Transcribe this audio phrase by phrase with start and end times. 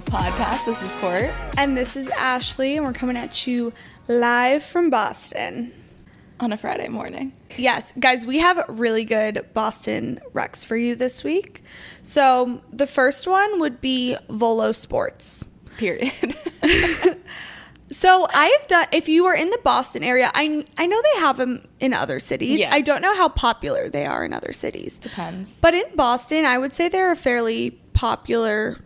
[0.00, 0.64] Podcast.
[0.64, 1.30] This is Court.
[1.56, 3.72] And this is Ashley, and we're coming at you
[4.08, 5.72] live from Boston.
[6.40, 7.32] on a Friday morning.
[7.56, 11.62] Yes, guys, we have really good Boston recs for you this week.
[12.02, 15.44] So the first one would be Volo Sports.
[15.76, 16.36] Period.
[17.90, 18.86] So I've done.
[18.92, 22.20] If you are in the Boston area, I I know they have them in other
[22.20, 22.60] cities.
[22.60, 22.72] Yeah.
[22.74, 24.98] I don't know how popular they are in other cities.
[24.98, 25.58] Depends.
[25.60, 28.78] But in Boston, I would say they're a fairly popular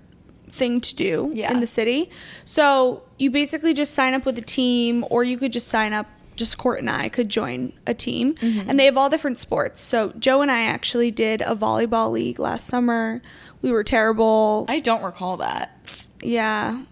[0.50, 1.50] thing to do Yeah.
[1.52, 2.10] in the city.
[2.44, 6.06] So you basically just sign up with a team, or you could just sign up.
[6.34, 8.70] Just Court and I could join a team, Mm-hmm.
[8.70, 9.82] and they have all different sports.
[9.82, 13.20] So Joe and I actually did a volleyball league last summer.
[13.60, 14.64] We were terrible.
[14.66, 15.78] I don't recall that.
[16.22, 16.84] Yeah.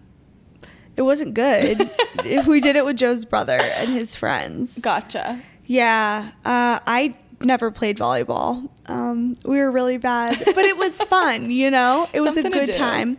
[0.97, 1.89] It wasn't good.
[2.47, 4.77] we did it with Joe's brother and his friends.
[4.79, 5.41] Gotcha.
[5.65, 6.31] Yeah.
[6.43, 8.69] Uh, I never played volleyball.
[8.87, 12.09] Um, we were really bad, but it was fun, you know?
[12.13, 13.17] It was a Something good time.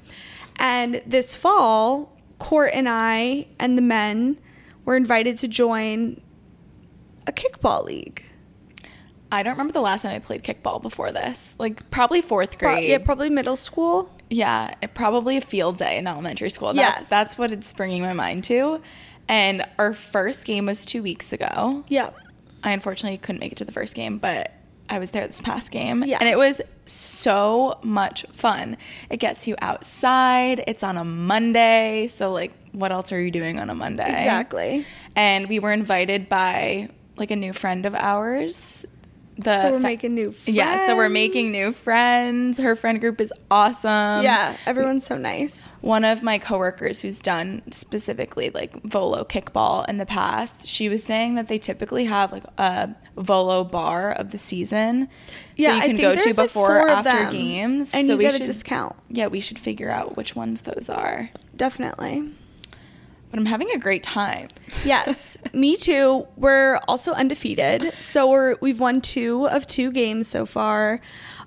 [0.56, 4.38] And this fall, Court and I and the men
[4.84, 6.20] were invited to join
[7.26, 8.22] a kickball league.
[9.30, 11.54] I don't remember the last time I played kickball before this.
[11.58, 12.90] Like probably fourth Pro- grade.
[12.90, 14.10] yeah, probably middle school.
[14.32, 16.72] Yeah, probably a field day in elementary school.
[16.72, 17.08] That's, Yes.
[17.08, 18.80] that's what it's bringing my mind to.
[19.28, 21.84] And our first game was two weeks ago.
[21.88, 22.10] Yeah.
[22.64, 24.52] I unfortunately couldn't make it to the first game, but
[24.88, 26.02] I was there this past game.
[26.06, 26.20] Yes.
[26.20, 28.76] And it was so much fun.
[29.10, 30.64] It gets you outside.
[30.66, 32.08] It's on a Monday.
[32.08, 34.08] So, like, what else are you doing on a Monday?
[34.10, 34.86] Exactly.
[35.14, 38.84] And we were invited by like a new friend of ours.
[39.38, 40.56] The So we're fa- making new friends.
[40.56, 42.58] Yeah, so we're making new friends.
[42.58, 44.22] Her friend group is awesome.
[44.22, 45.68] yeah, everyone's so nice.
[45.80, 51.02] One of my coworkers who's done specifically like volo kickball in the past, she was
[51.02, 55.08] saying that they typically have like a volo bar of the season.
[55.56, 57.92] Yeah, so you I can go to before four or after games.
[57.94, 58.96] and so you we get a should, discount.
[59.08, 61.30] Yeah, we should figure out which ones those are.
[61.56, 62.32] Definitely.
[63.32, 64.48] But I'm having a great time.
[64.84, 66.28] Yes, me too.
[66.36, 67.92] We're also undefeated.
[68.00, 71.00] So we're we've won two of two games so far.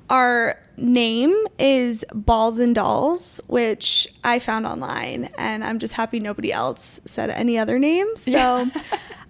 [0.10, 6.52] Our name is Balls and Dolls, which I found online, and I'm just happy nobody
[6.52, 8.22] else said any other names.
[8.22, 8.68] So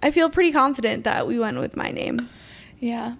[0.02, 2.30] I feel pretty confident that we went with my name.
[2.80, 3.16] Yeah.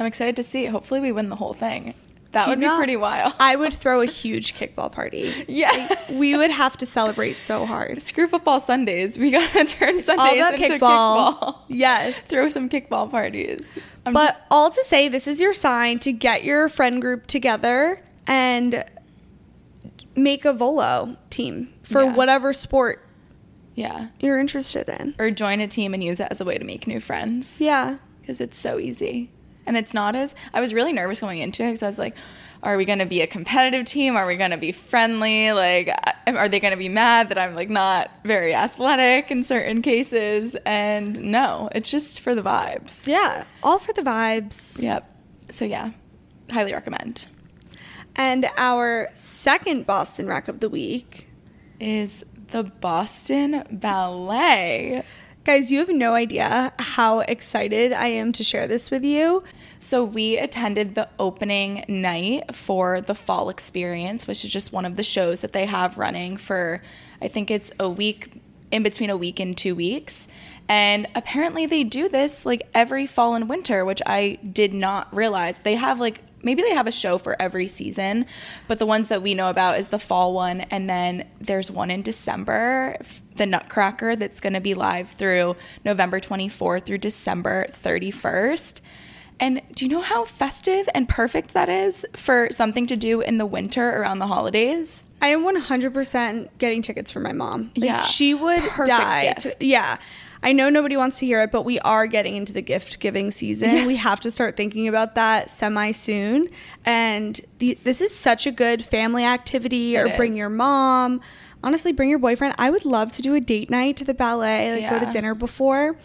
[0.00, 0.66] I'm excited to see.
[0.66, 1.94] Hopefully we win the whole thing.
[2.34, 3.32] That would be pretty wild.
[3.40, 5.32] I would throw a huge kickball party.
[5.48, 5.88] yeah.
[6.10, 8.02] We would have to celebrate so hard.
[8.02, 9.18] Screw football Sundays.
[9.18, 11.38] We gotta turn All Sundays into kickball.
[11.38, 11.58] kickball.
[11.68, 12.26] Yes.
[12.26, 13.72] Throw some kickball parties.
[14.06, 17.26] I'm but just- all to say, this is your sign to get your friend group
[17.26, 18.84] together and
[20.16, 22.14] make a Volo team for Yeah.
[22.14, 23.00] whatever sport
[23.74, 24.08] yeah.
[24.20, 25.14] you're interested in.
[25.18, 27.60] Or join a team and use it as a way to make new friends.
[27.60, 27.98] Yeah.
[28.20, 29.30] Because it's so easy.
[29.66, 30.34] And it's not as.
[30.52, 32.16] I was really nervous going into it because I was like,
[32.62, 34.16] are we going to be a competitive team?
[34.16, 35.52] Are we going to be friendly?
[35.52, 35.90] Like,
[36.26, 40.56] are they going to be mad that I'm like not very athletic in certain cases?
[40.64, 43.06] And no, it's just for the vibes.
[43.06, 43.44] Yeah.
[43.62, 44.80] All for the vibes.
[44.82, 45.10] Yep.
[45.50, 45.90] So yeah,
[46.50, 47.28] highly recommend.
[48.16, 51.30] And our second Boston Rec of the Week.
[51.80, 55.04] Is the Boston Ballet.
[55.44, 59.44] Guys, you have no idea how excited I am to share this with you.
[59.78, 64.96] So we attended the opening night for the Fall Experience, which is just one of
[64.96, 66.80] the shows that they have running for
[67.20, 68.40] I think it's a week
[68.70, 70.28] in between a week and 2 weeks.
[70.66, 75.58] And apparently they do this like every fall and winter, which I did not realize.
[75.58, 78.24] They have like maybe they have a show for every season,
[78.66, 81.90] but the ones that we know about is the fall one and then there's one
[81.90, 82.96] in December,
[83.36, 88.80] the Nutcracker that's going to be live through November 24th through December 31st.
[89.40, 93.38] And do you know how festive and perfect that is for something to do in
[93.38, 95.04] the winter around the holidays?
[95.20, 97.72] I am 100% getting tickets for my mom.
[97.76, 98.00] Like, Yeah.
[98.02, 99.32] She would Perfect die.
[99.32, 99.98] To, yeah.
[100.42, 103.30] I know nobody wants to hear it, but we are getting into the gift giving
[103.30, 103.70] season.
[103.70, 103.86] Yeah.
[103.86, 106.48] We have to start thinking about that semi soon.
[106.84, 111.22] And the, this is such a good family activity or bring your mom.
[111.64, 112.54] Honestly, bring your boyfriend.
[112.58, 115.34] I would love to do a date night to the ballet, like go to dinner
[115.34, 115.96] before.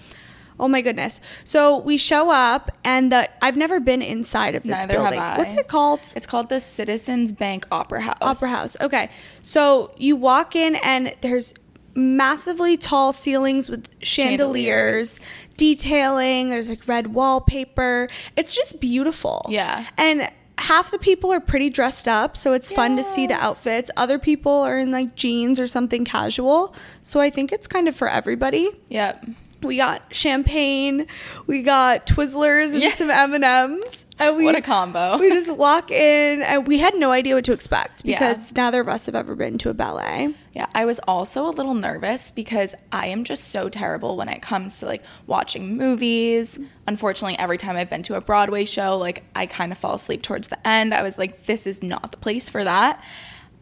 [0.62, 1.22] Oh my goodness.
[1.46, 5.20] So we show up and the I've never been inside of this Neither building.
[5.20, 5.38] have I.
[5.38, 6.02] What's it called?
[6.16, 8.18] It's called the Citizens Bank Opera House.
[8.22, 8.78] Opera House.
[8.82, 9.10] Okay.
[9.42, 11.54] So you walk in and there's
[11.96, 15.20] massively tall ceilings with chandeliers, Chandeliers.
[15.58, 16.50] detailing.
[16.50, 18.10] There's like red wallpaper.
[18.36, 19.46] It's just beautiful.
[19.50, 19.86] Yeah.
[19.98, 20.30] And
[20.60, 23.90] half the people are pretty dressed up, so it's fun to see the outfits.
[23.98, 26.76] Other people are in like jeans or something casual.
[27.02, 28.70] So I think it's kind of for everybody.
[28.90, 29.26] Yep.
[29.62, 31.08] We got champagne,
[31.46, 32.94] we got Twizzlers and Yeah.
[32.94, 34.06] some M&Ms.
[34.18, 35.18] And we, What a combo.
[35.18, 38.20] We just walk in and we had no idea what to expect Yeah.
[38.20, 40.34] because neither of us have ever been to a ballet.
[40.54, 44.42] Yeah, I was also a little nervous because I am just so terrible when it
[44.42, 46.58] comes to like watching movies.
[46.88, 50.22] Unfortunately, every time I've been to a Broadway show, like I kind of fall asleep
[50.22, 50.94] towards the end.
[50.94, 53.02] I was like, this is not the place for that.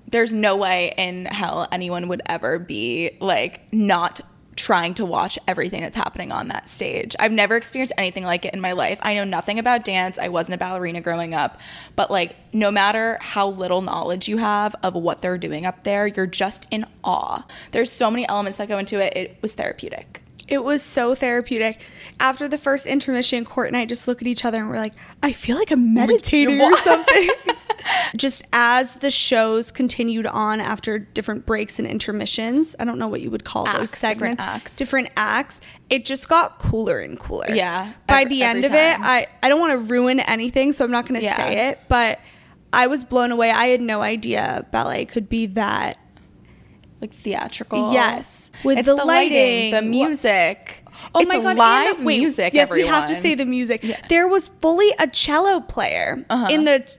[0.10, 4.22] There's no way in hell anyone would ever be like not
[4.58, 7.16] trying to watch everything that's happening on that stage.
[7.20, 9.00] I've never experienced anything like it in my life.
[9.02, 10.20] I know nothing about dance.
[10.20, 11.60] I wasn't a ballerina growing up,
[11.96, 16.08] but like no matter how little knowledge you have of what they're doing up there,
[16.08, 17.46] you're just in awe.
[17.72, 19.16] There's so many elements that go into it.
[19.16, 20.24] It was therapeutic.
[20.48, 21.82] It was so therapeutic.
[22.20, 24.94] After the first intermission, Court and I just look at each other and we're like,
[25.22, 27.30] I feel like I'm meditating or something.
[28.16, 33.22] just as the shows continued on after different breaks and intermissions, I don't know what
[33.22, 34.76] you would call those Acts, different acts.
[34.78, 37.50] different acts, it just got cooler and cooler.
[37.54, 39.00] Yeah, By every- the end of it.
[39.00, 41.36] I, I don't want to ruin anything, so I'm not going to Yeah.
[41.36, 42.20] say it, but
[42.74, 43.52] I was blown away.
[43.52, 45.98] I had no idea ballet could be that
[47.02, 47.94] Like theatrical.
[47.94, 48.50] Yes.
[48.64, 50.84] With It's the lighting, the music.
[51.14, 51.58] Oh it's my god!
[51.58, 52.54] live the- wait, music.
[52.54, 53.86] Yes, we have to say the music.
[54.10, 56.48] There was fully a cello player Uh-huh.
[56.50, 56.98] in the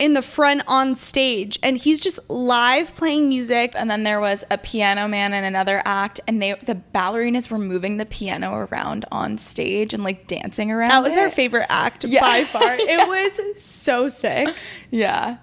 [0.00, 3.72] in the front on stage, and he's just live playing music.
[3.74, 7.58] and then there was a piano man in another act and they the ballerinas were
[7.58, 11.18] moving the piano around on stage and like dancing around That was it.
[11.18, 12.20] our favorite act Yeah.
[12.20, 12.74] by far.
[12.78, 14.54] It was so sick.
[14.90, 15.38] yeah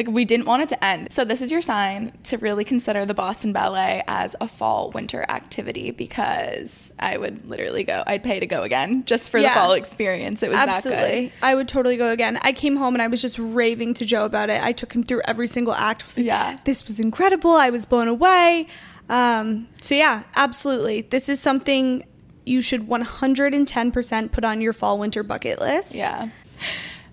[0.00, 3.04] like we didn't want it to end so this is your sign to really consider
[3.04, 8.40] the boston ballet as a fall winter activity because i would literally go i'd pay
[8.40, 9.52] to go again just for Yeah.
[9.54, 12.38] the fall experience it was that Absolutely, good I would totally go again.
[12.42, 14.62] I came home and I was just raving to Joe about it.
[14.62, 16.16] I took him through every single act.
[16.16, 16.58] Like, Yeah.
[16.64, 17.52] this was incredible.
[17.52, 18.66] I was blown away.
[19.08, 22.04] Um, so yeah, absolutely, this is something
[22.46, 25.94] you should 110% put on your fall winter bucket list.
[25.94, 26.28] Yeah.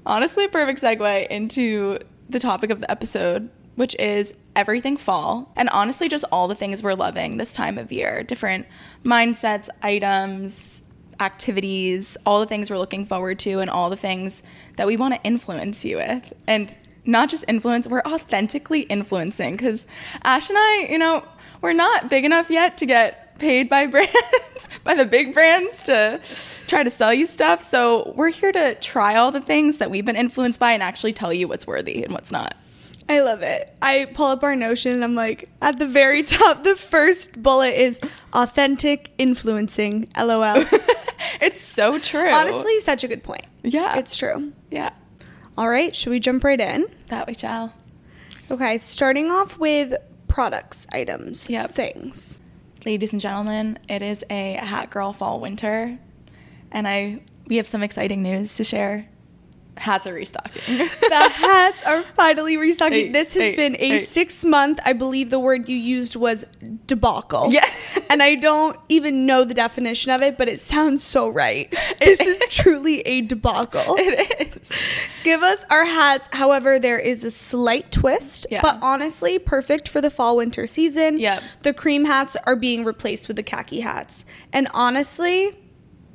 [0.06, 2.00] Honestly, perfect segue into
[2.30, 5.52] the topic of the episode, which is everything fall.
[5.56, 8.66] And honestly, just all the things we're loving this time of year different
[9.04, 10.84] mindsets, items,
[11.20, 14.44] activities, all the things we're looking forward to, and all the things
[14.76, 16.34] that we want to influence you with.
[16.48, 16.76] And
[17.06, 19.86] not just influence, we're authentically influencing because
[20.24, 21.24] Ash and I, you know,
[21.62, 26.20] we're not big enough yet to get paid by brands, by the big brands to
[26.68, 27.62] try to sell you stuff.
[27.64, 31.14] So we're here to try all the things that we've been influenced by and actually
[31.14, 32.56] tell you what's worthy and what's not.
[33.10, 33.74] I love it.
[33.82, 37.70] I pull up our notion and I'm like, at the very top, the first bullet
[37.74, 38.00] is
[38.34, 40.10] authentic influencing.
[40.18, 40.64] LOL.
[41.42, 42.32] It's so true.
[42.32, 43.44] Honestly, such a good point.
[43.64, 43.98] yeah.
[43.98, 44.54] It's true.
[44.72, 44.92] yeah,
[45.58, 46.88] All right, should we jump right in?
[47.10, 47.74] that we shall.
[48.50, 49.94] Okay, starting off with
[50.28, 51.74] products, items, Yep.
[51.74, 52.40] things.
[52.88, 56.00] Ladies and gentlemen, it is a Hat Girl Fall Winter,
[56.72, 59.10] and I we have some exciting news to share.
[59.78, 60.62] Hats are restocking.
[60.78, 63.12] the hats are finally restocking.
[63.12, 66.46] This has been a six month, I believe the word you used was
[66.86, 67.48] debacle.
[67.52, 67.66] Yeah.
[68.10, 71.74] and I don't even know the definition of it, but it sounds so right.
[72.00, 73.96] This is truly a debacle.
[73.98, 74.72] it is.
[75.24, 76.28] Give us our hats.
[76.32, 78.62] However, there is a slight twist, Yeah.
[78.62, 81.18] but honestly, perfect for the fall winter season.
[81.18, 81.44] Yep.
[81.64, 84.26] The cream hats are being replaced with the khaki hats.
[84.54, 85.58] And honestly,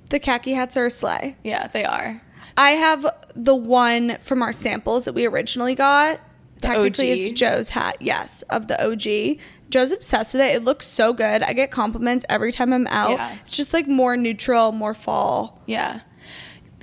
[0.08, 1.36] the khaki hats are a sleigh.
[1.42, 2.22] Yeah, they are.
[2.56, 6.20] I have the one from our samples that we originally got.
[6.60, 7.18] Technically, OG.
[7.18, 9.38] it's Joe's hat, yes, of the OG.
[9.68, 10.54] Joe's obsessed with it.
[10.54, 11.42] It looks so good.
[11.42, 13.12] I get compliments every time I'm out.
[13.12, 13.36] Yeah.
[13.42, 15.60] It's just like more neutral, more fall.
[15.66, 16.00] Yeah.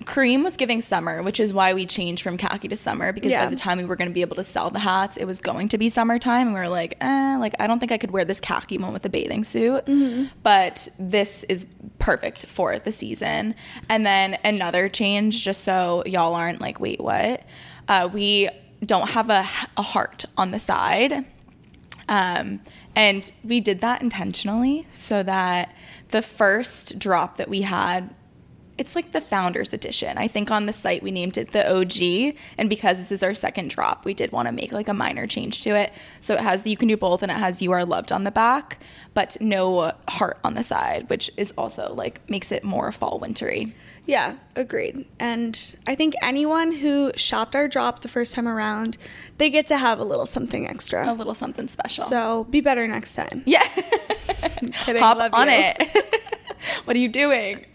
[0.05, 3.45] Cream was giving summer, which is why we changed from khaki to summer because Yeah.
[3.45, 5.39] by the time we were going to be able to sell the hats, it was
[5.39, 6.47] going to be summertime.
[6.47, 8.93] And we were like, eh, like I don't think I could wear this khaki one
[8.93, 9.83] with a bathing suit.
[10.43, 11.65] But this is
[11.99, 13.55] perfect for the season.
[13.89, 17.43] And then another change, just so y'all aren't like, wait, what?
[17.87, 18.49] Uh, we
[18.85, 19.45] don't have a,
[19.77, 21.25] a heart on the side.
[22.07, 22.61] Um,
[22.95, 25.75] and we did that intentionally so that
[26.11, 28.09] the first drop that we had
[28.79, 30.17] it's like the founders edition.
[30.17, 33.33] I think on the site we named it the OG, and because this is our
[33.33, 35.91] second drop, we did want to make like a minor change to it.
[36.21, 38.23] So it has the you can do both, and it has "You Are Loved" on
[38.23, 38.79] the back,
[39.13, 43.75] but no heart on the side, which is also like makes it more fall wintry.
[44.05, 45.05] Yeah, agreed.
[45.19, 48.97] And I think anyone who shopped our drop the first time around,
[49.37, 51.11] they get to have a little something extra.
[51.11, 52.05] A little something special.
[52.05, 53.43] So be better next time.
[53.45, 53.67] yeah,
[54.85, 55.53] Kidding, hop on you.
[55.57, 56.23] it.
[56.85, 57.65] what are you doing?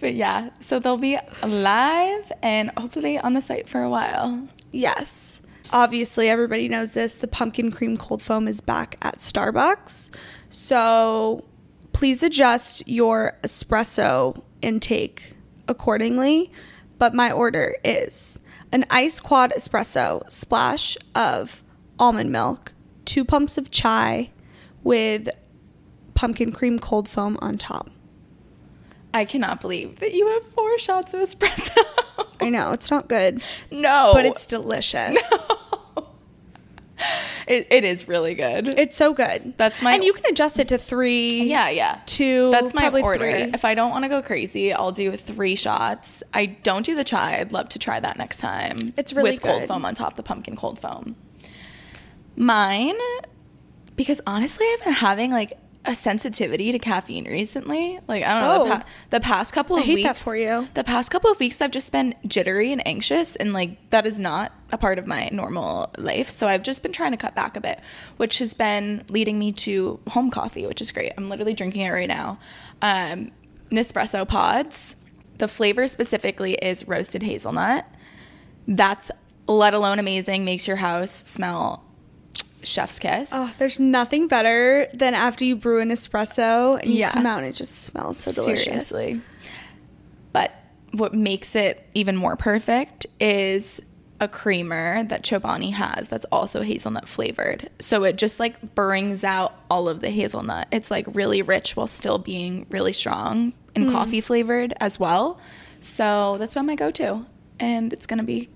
[0.00, 4.48] But yeah, so they'll be live and hopefully on the site for a while.
[4.70, 5.42] Yes.
[5.70, 7.14] Obviously, everybody knows this.
[7.14, 10.10] The pumpkin cream cold foam is back at Starbucks.
[10.50, 11.44] So
[11.92, 15.34] please adjust your espresso intake
[15.66, 16.50] accordingly.
[16.98, 18.40] But my order is
[18.72, 21.62] an ice quad espresso, splash of
[21.98, 22.72] almond milk,
[23.04, 24.30] two pumps of chai
[24.82, 25.28] with
[26.14, 27.90] pumpkin cream cold foam on top.
[29.14, 31.76] I cannot believe that you have four shots of espresso.
[32.40, 35.16] I know, it's not good, no, but it's delicious.
[37.46, 38.68] it, it is really good.
[38.78, 39.54] It's so good.
[39.56, 41.42] That's my- And you can adjust it to three.
[41.44, 42.00] yeah, yeah.
[42.06, 42.50] Two.
[42.50, 43.18] That's my order.
[43.18, 43.42] three.
[43.54, 46.22] If I don't want to go crazy, I'll do three shots.
[46.34, 47.38] I don't do the chai.
[47.40, 48.92] I'd love to try that next time.
[48.96, 51.16] It's really with cold foam on top, the pumpkin cold foam.
[52.36, 52.96] Mine,
[53.96, 55.54] because honestly, I've been having like
[55.88, 57.98] a sensitivity to caffeine recently.
[58.06, 58.76] Like I don't know, the, Oh.
[58.78, 60.06] pa- the past couple I of hate weeks.
[60.06, 60.68] that for you.
[60.74, 64.20] The past couple of weeks, I've just been jittery and anxious, and like that is
[64.20, 66.28] not a part of my normal life.
[66.30, 67.80] So I've just been trying to cut back a bit,
[68.18, 71.12] which has been leading me to home coffee, which is great.
[71.16, 72.38] I'm literally drinking it right now.
[72.82, 73.32] Um,
[73.70, 74.94] Nespresso pods.
[75.38, 77.86] The flavor specifically is roasted hazelnut.
[78.66, 79.10] That's
[79.46, 80.44] let alone amazing.
[80.44, 81.82] Makes your house smell
[82.62, 83.30] chef's kiss.
[83.32, 87.12] Oh, there's nothing better than after you brew an espresso and you Yeah.
[87.12, 88.88] come out and it just smells so delicious.
[88.88, 89.20] Seriously.
[90.32, 90.52] But
[90.92, 93.80] what makes it even more perfect is
[94.20, 97.70] a creamer that Chobani has that's also hazelnut flavored.
[97.78, 100.66] So it just like brings out all of the hazelnut.
[100.72, 103.92] It's like really rich while still being really strong and mm.
[103.92, 105.38] coffee flavored as well.
[105.80, 107.26] So that's been my go to.
[107.60, 108.48] And it's going to be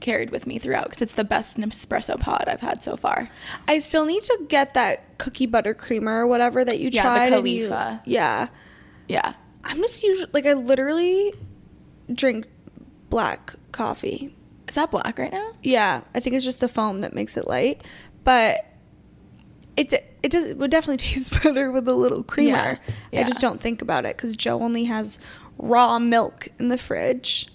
[0.00, 3.28] carried with me throughout because it's the best Nespresso pod I've had so far.
[3.68, 7.30] I still need to get that cookie butter creamer or whatever that you Yeah, the
[7.30, 7.46] tried.
[7.46, 7.68] you-
[8.06, 8.48] yeah.
[9.08, 9.34] Yeah.
[9.64, 11.34] I'm just usually like I literally
[12.12, 12.46] drink
[13.10, 14.34] black coffee.
[14.68, 15.52] Is that black right now?
[15.62, 17.82] Yeah, I think it's just the foam that makes it light,
[18.24, 18.64] but
[19.76, 19.92] it
[20.22, 22.78] it does it would definitely taste better with a little creamer.
[23.12, 25.18] Yeah, I just don't think about it because Joe only has
[25.58, 27.48] raw milk in the fridge.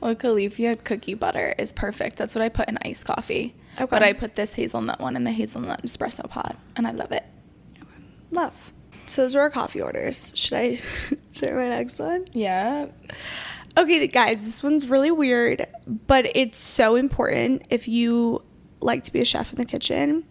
[0.00, 2.16] Well, Califia cookie butter is perfect.
[2.16, 3.54] That's what I put in iced coffee.
[3.74, 3.86] Okay.
[3.90, 7.24] But I put this hazelnut one in the hazelnut espresso pod, and I love it.
[8.30, 8.72] Love.
[9.06, 10.32] So those are our coffee orders.
[10.36, 10.80] Should I
[11.32, 12.24] share my next one?
[12.32, 12.86] Yeah.
[13.76, 18.42] Okay, guys, this one's really weird, but it's so important if you
[18.80, 20.24] like to be a chef in the kitchen.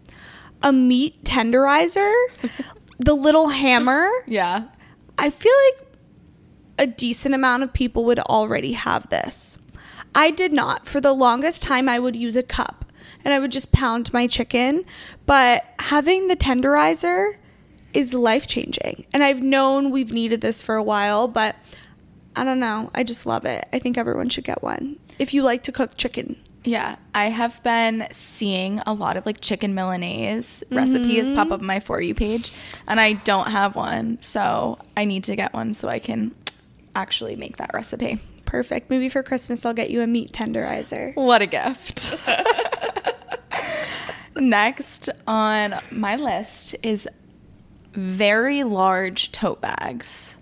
[0.62, 2.12] A meat tenderizer,
[2.98, 4.08] the little hammer.
[4.26, 4.64] Yeah.
[5.16, 5.86] I feel like
[6.78, 9.57] a decent amount of people would already have this.
[10.18, 10.88] I did not.
[10.88, 12.84] For the longest time, I would use a cup
[13.24, 14.84] and I would just pound my chicken.
[15.26, 17.34] But having the tenderizer
[17.94, 19.06] is life changing.
[19.12, 21.54] And I've known we've needed this for a while, but
[22.34, 22.90] I don't know.
[22.96, 23.68] I just love it.
[23.72, 26.34] I think everyone should get one if you like to cook chicken.
[26.64, 26.96] Yeah.
[27.14, 31.52] I have been seeing a lot of like chicken Milanese recipes pop mm-hmm.
[31.52, 32.52] up on my For You page,
[32.88, 34.20] and I don't have one.
[34.20, 36.34] So I need to get one so I can
[36.96, 38.20] actually make that recipe.
[38.48, 38.88] Perfect.
[38.88, 41.14] Maybe for Christmas, I'll get you a meat tenderizer.
[41.16, 42.14] What a gift.
[44.36, 47.06] Next on my list is
[47.92, 50.38] very large tote bags.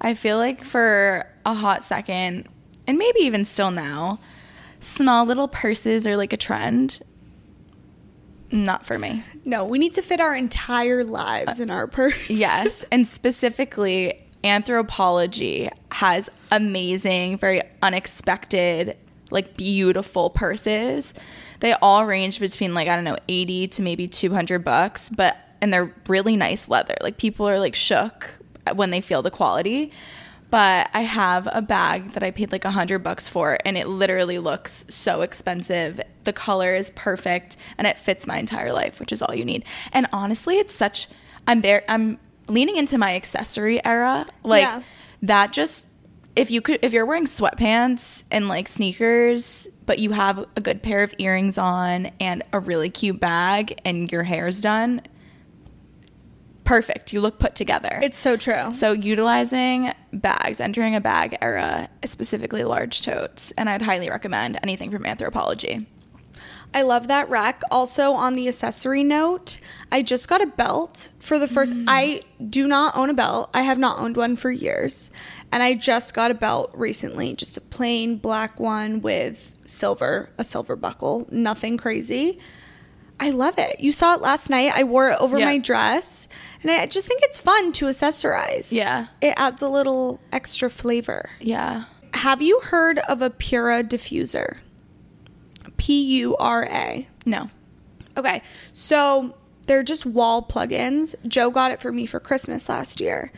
[0.00, 2.48] I feel like for a hot second,
[2.86, 4.20] and maybe even still now,
[4.78, 7.02] small little purses are like a trend.
[8.50, 9.22] Not for me.
[9.44, 12.30] No, we need to fit our entire lives uh, in our purse.
[12.30, 18.96] Yes, and specifically, Anthropologie has amazing, very unexpected,
[19.30, 21.14] like beautiful purses.
[21.60, 25.72] They all range between like I don't know, 80 to maybe 200 bucks, but and
[25.72, 26.96] they're really nice leather.
[27.00, 28.30] Like people are like shook
[28.74, 29.92] when they feel the quality.
[30.50, 33.86] But I have a bag that I paid like a hundred bucks for, and it
[33.86, 36.00] literally looks so expensive.
[36.24, 39.64] The color is perfect, and it fits my entire life, which is all you need.
[39.92, 41.06] And honestly, it's such.
[41.46, 41.84] I'm there.
[41.88, 42.18] I'm
[42.50, 44.26] leaning into my accessory era.
[44.44, 44.82] Like Yeah.
[45.22, 45.52] that.
[45.52, 45.86] Just
[46.36, 50.82] if you could, if you're wearing sweatpants and like sneakers, but you have a good
[50.82, 55.00] pair of earrings on and a really cute bag, and your hair's done,
[56.64, 57.12] perfect.
[57.12, 57.98] You look put together.
[58.02, 58.72] It's so true.
[58.72, 64.90] so utilizing bags, entering a bag era, specifically large totes, and I'd highly recommend anything
[64.92, 65.86] from Anthropologie.
[66.72, 67.62] I love that rec.
[67.70, 69.58] Also, on the accessory note,
[69.90, 71.72] I just got a belt for the first.
[71.72, 71.84] Mm.
[71.88, 73.50] I do not own a belt.
[73.52, 75.10] I have not owned one for years,
[75.50, 77.34] and I just got a belt recently.
[77.34, 81.26] Just a plain black one with silver, a silver buckle.
[81.32, 82.38] Nothing crazy.
[83.18, 83.80] I love it.
[83.80, 84.72] You saw it last night.
[84.74, 85.46] I wore it over Yeah.
[85.46, 86.28] my dress,
[86.62, 88.70] and I just think it's fun to accessorize.
[88.72, 89.06] Yeah.
[89.20, 91.30] it adds a little extra flavor.
[91.40, 91.84] Yeah.
[92.14, 94.58] Have you heard of a Pura diffuser?
[95.80, 97.08] P U R A.
[97.24, 97.48] No.
[98.14, 98.42] Okay,
[98.74, 99.34] so
[99.66, 101.14] they're just wall plugins.
[101.26, 103.32] Joe got it for me for Christmas last year,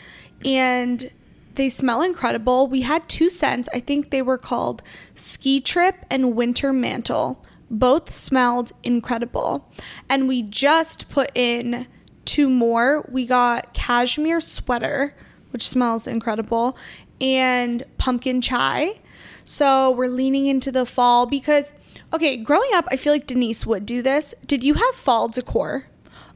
[0.44, 1.12] and
[1.54, 2.66] they smell incredible.
[2.66, 3.68] We had two scents.
[3.72, 4.82] I think they were called
[5.14, 7.40] Ski Trip and Winter Mantle.
[7.70, 9.70] Both smelled incredible,
[10.08, 11.87] and we just put in
[12.25, 13.08] two more.
[13.08, 15.14] We got Cashmere Sweater,
[15.52, 16.76] which smells incredible,
[17.20, 18.99] and Pumpkin Chai.
[19.44, 21.72] So we're leaning into the fall because,
[22.12, 24.35] okay, growing up, I feel like Denise would do this.
[24.47, 25.85] Did you have fall decor?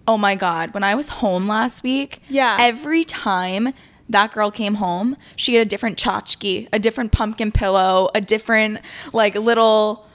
[0.09, 0.73] Oh my God.
[0.75, 2.57] When I was home last week, Yeah.
[2.61, 3.73] every time
[4.09, 8.79] that girl came home, she had a different tchotchke, a different pumpkin pillow, a different,
[9.13, 10.07] like, little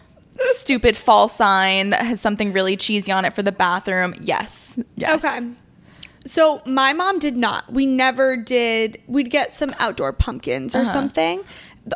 [0.53, 4.15] stupid fall sign that has something really cheesy on it for the bathroom.
[4.21, 4.79] Yes.
[4.95, 5.23] Yes.
[5.23, 5.45] Okay.
[6.25, 7.71] So my mom did not.
[7.73, 9.01] We never did.
[9.07, 10.93] We'd get some outdoor pumpkins or Uh-huh.
[10.93, 11.41] something.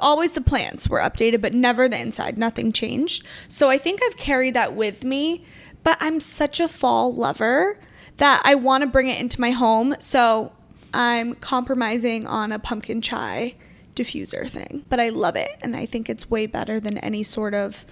[0.02, 2.38] Always the plants were updated, but never the inside.
[2.38, 3.24] Nothing changed.
[3.48, 5.46] So I think I've carried that with me.
[5.84, 7.80] But I'm such a fall lover
[8.18, 9.96] that I want to bring it into my home.
[10.00, 10.52] So
[10.94, 13.56] I'm compromising on a pumpkin chai
[13.96, 14.84] diffuser thing.
[14.90, 15.52] But I love it.
[15.62, 17.86] And I think it's way better than any sort of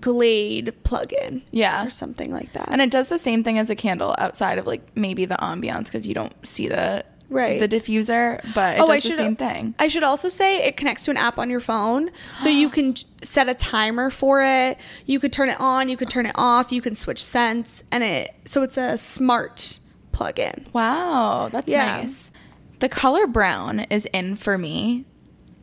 [0.00, 1.42] Glade plug-in.
[1.52, 1.86] Yeah.
[1.86, 2.68] Or something like that.
[2.68, 5.84] And it does the same thing as a candle outside of like maybe the ambiance
[5.84, 7.58] because you don't see the Right.
[7.58, 9.74] the diffuser, but it Oh, does I the should same thing.
[9.78, 12.94] I should also say it connects to an app on your phone, so you can
[13.22, 14.78] set a timer for it.
[15.06, 18.04] You could turn it on, you could turn it off, you can switch scents, and
[18.04, 19.78] it so it's a smart
[20.12, 20.66] plug-in.
[20.72, 21.98] Wow, that's Yeah.
[22.02, 22.30] nice.
[22.78, 25.04] The color brown is in for me.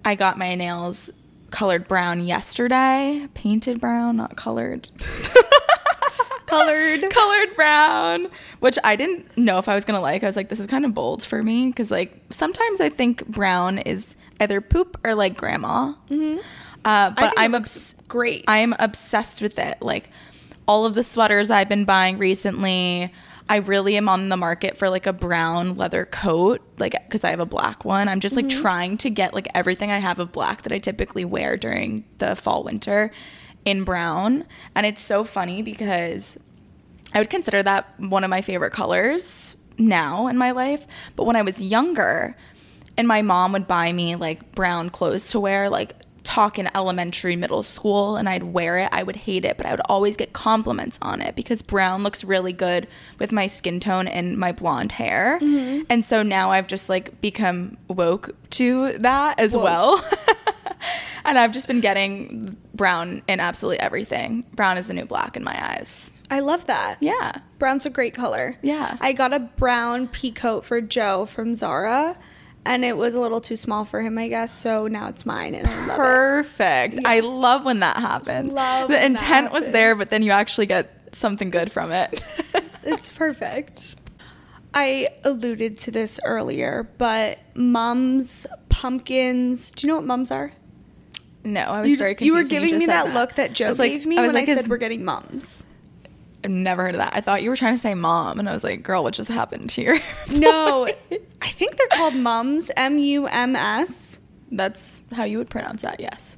[0.03, 1.09] I got my nails
[1.51, 3.27] colored brown yesterday.
[3.35, 4.89] Painted brown, not colored.
[6.53, 7.09] Colored.
[7.09, 8.27] colored brown,
[8.59, 10.23] which I didn't know if I was gonna like.
[10.23, 13.25] I was like, this is kind of bold for me because like sometimes I think
[13.27, 15.93] brown is either poop or like grandma.
[16.09, 16.39] Mm-hmm.
[16.85, 18.45] Uh, but I'm obs- great.
[18.47, 19.81] I'm obsessed with it.
[19.81, 20.09] Like
[20.67, 23.11] all of the sweaters I've been buying recently.
[23.49, 27.29] I really am on the market for like a brown leather coat, like because I
[27.31, 28.07] have a black one.
[28.07, 31.25] I'm just like trying to get like everything I have of black that I typically
[31.25, 33.11] wear during the fall winter
[33.65, 34.45] in brown.
[34.75, 36.37] And it's so funny because
[37.13, 40.85] I would consider that one of my favorite colors now in my life.
[41.15, 42.35] But when I was younger,
[42.97, 47.35] and my mom would buy me like brown clothes to wear, like talk in elementary,
[47.35, 50.33] middle school, and I'd wear it, I would hate it, but I would always get
[50.33, 52.87] compliments on it because brown looks really good
[53.19, 55.39] with my skin tone and my blonde hair.
[55.41, 55.83] Mm-hmm.
[55.89, 60.03] And so now I've just like become woke to that as well.
[61.25, 64.45] and I've just been getting brown in absolutely everything.
[64.53, 66.11] Brown is the new black in my eyes.
[66.29, 66.97] I love that.
[67.01, 67.39] Yeah.
[67.59, 68.57] Brown's a great color.
[68.61, 68.97] Yeah.
[68.99, 72.17] I got a brown pea coat for Joe from Zara,
[72.65, 74.53] and it was a little too small for him, I guess.
[74.57, 75.95] So now it's mine, and I love it.
[75.97, 76.99] Perfect.
[77.05, 78.53] I love when that happens.
[78.53, 82.23] Love the that intent was there, but then you actually get something good from it.
[82.85, 83.95] It's perfect.
[84.73, 89.71] I alluded to this earlier, but mums, pumpkins.
[89.71, 90.51] Do you know what mums are?
[91.45, 92.25] no, I was You, very confused.
[92.25, 94.17] you were giving just me said that, look that Joe I was like- gave me
[94.17, 95.65] I was when I like, is- said we're getting mums.
[96.43, 97.13] I've never heard of that.
[97.15, 99.29] I thought you were trying to say mom, and I was like, girl, what just
[99.29, 100.01] happened to here?
[100.31, 100.87] No,
[101.41, 102.69] I think they're called mums.
[102.75, 104.19] M U M S.
[104.51, 106.37] That's how you would pronounce that, yes.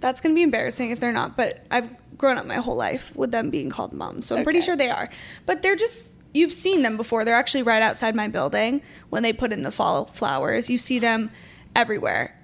[0.00, 3.30] That's gonna be embarrassing if they're not, but I've grown up my whole life with
[3.30, 5.08] them being called mums, so I'm pretty sure they are.
[5.46, 6.00] But they're just
[6.34, 7.24] you've seen them before.
[7.24, 10.70] They're actually right outside my building when they put in the fall flowers.
[10.70, 11.30] You see them
[11.74, 12.37] everywhere.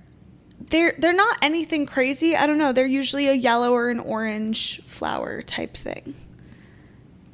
[0.71, 2.37] They're they're not anything crazy.
[2.37, 2.73] I don't know.
[2.73, 6.15] They're usually a yellow or an orange flower type thing.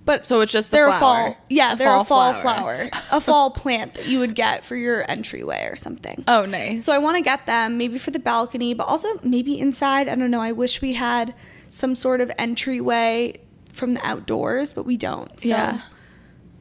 [0.06, 0.96] But So it's just the they're flower.
[0.96, 1.00] a
[1.34, 1.36] fall.
[1.48, 2.88] Yeah, A they're a fall fall flower.
[2.88, 6.24] flower, a fall plant that you would get for your entryway or something.
[6.26, 6.84] Oh, nice.
[6.84, 10.08] So I want to get them maybe for the balcony, but also maybe inside.
[10.08, 10.40] I don't know.
[10.40, 11.34] I wish we had
[11.68, 13.38] some sort of entryway
[13.72, 15.38] from the outdoors, but we don't.
[15.38, 15.82] So Yeah.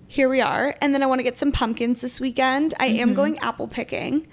[0.08, 0.76] here we are.
[0.82, 2.76] And then I want to get some pumpkins this weekend.
[2.80, 3.00] I Mm-hmm.
[3.00, 4.28] am going apple picking.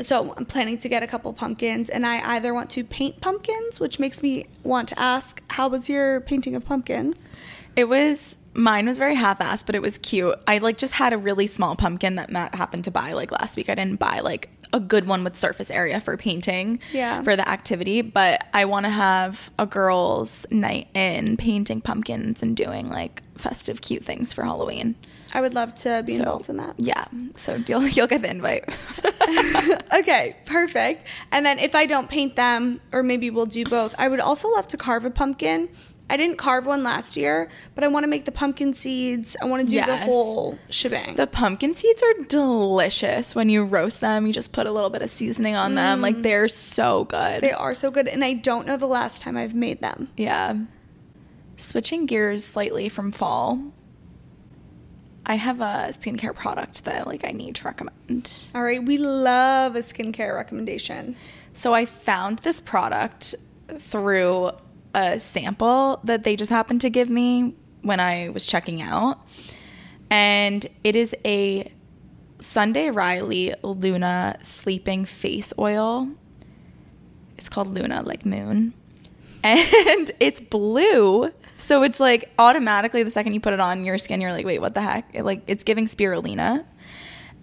[0.00, 3.78] So I'm planning to get a couple pumpkins and I either want to paint pumpkins,
[3.78, 7.34] which makes me want to ask, how was your painting of pumpkins?
[7.76, 10.34] It was Mine was very half-assed, but it was cute.
[10.46, 13.56] I like just had a really small pumpkin that Matt happened to buy like last
[13.56, 13.70] week.
[13.70, 17.22] I didn't buy like a good one with surface area for painting Yeah.
[17.22, 22.54] for the activity, but I want to have a girls' night in painting pumpkins and
[22.54, 24.96] doing like festive cute things for Halloween.
[25.32, 26.74] I would love to be So, involved in that.
[26.78, 27.04] Yeah.
[27.36, 28.68] So you'll you'll get the invite.
[29.92, 31.04] Okay, perfect.
[31.30, 34.48] And then if I don't paint them, or maybe we'll do both, I would also
[34.48, 35.68] love to carve a pumpkin.
[36.10, 39.36] I didn't carve one last year, but I want to make the pumpkin seeds.
[39.40, 41.16] I want to do the whole shebang.
[41.16, 44.26] The pumpkin seeds are delicious when you roast them.
[44.26, 46.00] You just put a little bit of seasoning on them.
[46.02, 46.22] Like mm.
[46.22, 47.40] they're so good.
[47.40, 50.08] they are so good, and I don't know the last time I've made them.
[50.16, 50.56] yeah.
[51.56, 53.62] Switching gears slightly from fall.
[55.24, 58.42] I have a skincare product that like I need to recommend.
[58.54, 61.16] All right, we love a skincare recommendation.
[61.52, 63.34] So I found this product
[63.78, 64.52] through
[64.94, 69.18] a sample that they just happened to give me when I was checking out.
[70.10, 71.70] And it is a
[72.40, 76.08] Sunday Riley Luna sleeping face oil.
[77.38, 78.74] It's called Luna like moon.
[79.44, 81.32] And it's blue.
[81.62, 84.60] So it's like automatically the second you put it on your skin you're like, "Wait,
[84.60, 86.64] what the heck?" It, like it's giving spirulina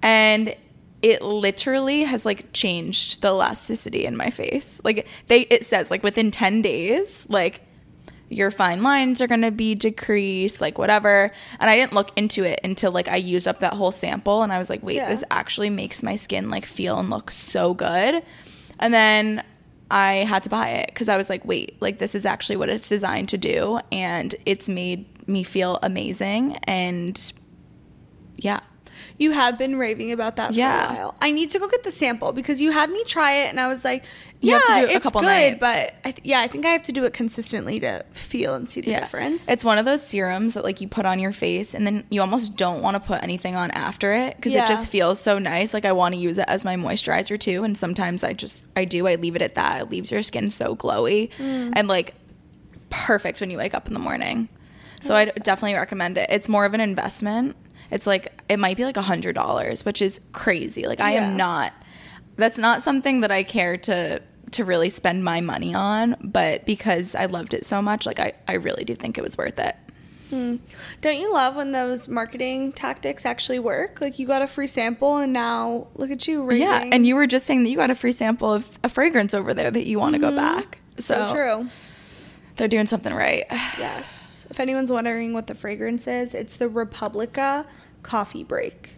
[0.01, 0.55] and
[1.01, 6.03] it literally has like changed the elasticity in my face like they it says like
[6.03, 7.61] within 10 days like
[8.29, 12.43] your fine lines are going to be decreased like whatever and i didn't look into
[12.43, 15.09] it until like i used up that whole sample and i was like wait Yeah.
[15.09, 18.21] this actually makes my skin like feel and look so good
[18.79, 19.43] and then
[19.91, 22.69] i had to buy it because i was like wait like this is actually what
[22.69, 27.33] it's designed to do and it's made me feel amazing and
[28.37, 28.59] yeah
[29.19, 31.15] You have been raving about that for a while.
[31.21, 33.67] I need to go get the sample because you had me try it, and I
[33.67, 34.03] was like,
[34.39, 35.57] You "Yeah, have to do it a it's couple good." nights.
[35.59, 38.69] But I th- yeah, I think I have to do it consistently to feel and
[38.71, 39.49] see the difference.
[39.49, 42.21] It's one of those serums that like you put on your face and then you
[42.21, 44.63] almost don't want to put anything on after it because Yeah.
[44.63, 45.73] it just feels so nice.
[45.73, 47.65] Like I want to use it as my moisturizer too.
[47.65, 49.05] And sometimes I just I do.
[49.05, 49.81] I leave it at that.
[49.81, 51.73] It leaves your skin so glowy Mm.
[51.75, 52.13] and like
[52.89, 54.47] perfect when you wake up in the morning.
[55.01, 56.29] So I definitely recommend it.
[56.29, 57.55] It's more of an investment.
[57.91, 60.85] It's like it might be like a hundred dollars, which is crazy.
[60.87, 61.27] Like I Yeah.
[61.29, 61.73] am not.
[62.35, 64.21] That's not something that I care to
[64.51, 66.15] to really spend my money on.
[66.21, 69.37] But because I loved it so much, like I I really do think it was
[69.37, 69.75] worth it.
[70.29, 70.57] Hmm.
[71.01, 73.99] Don't you love when those marketing tactics actually work?
[73.99, 76.61] Like you got a free sample, and now look at you raving.
[76.67, 79.33] Yeah, and you were just saying that you got a free sample of a fragrance
[79.33, 80.77] over there that you want to go back.
[80.99, 81.27] So, Mm-hmm.
[81.27, 81.69] so true.
[82.57, 83.45] They're doing something right.
[83.79, 84.27] Yes.
[84.49, 87.65] If anyone's wondering what the fragrance is, it's the Replica
[88.03, 88.91] Coffee Break.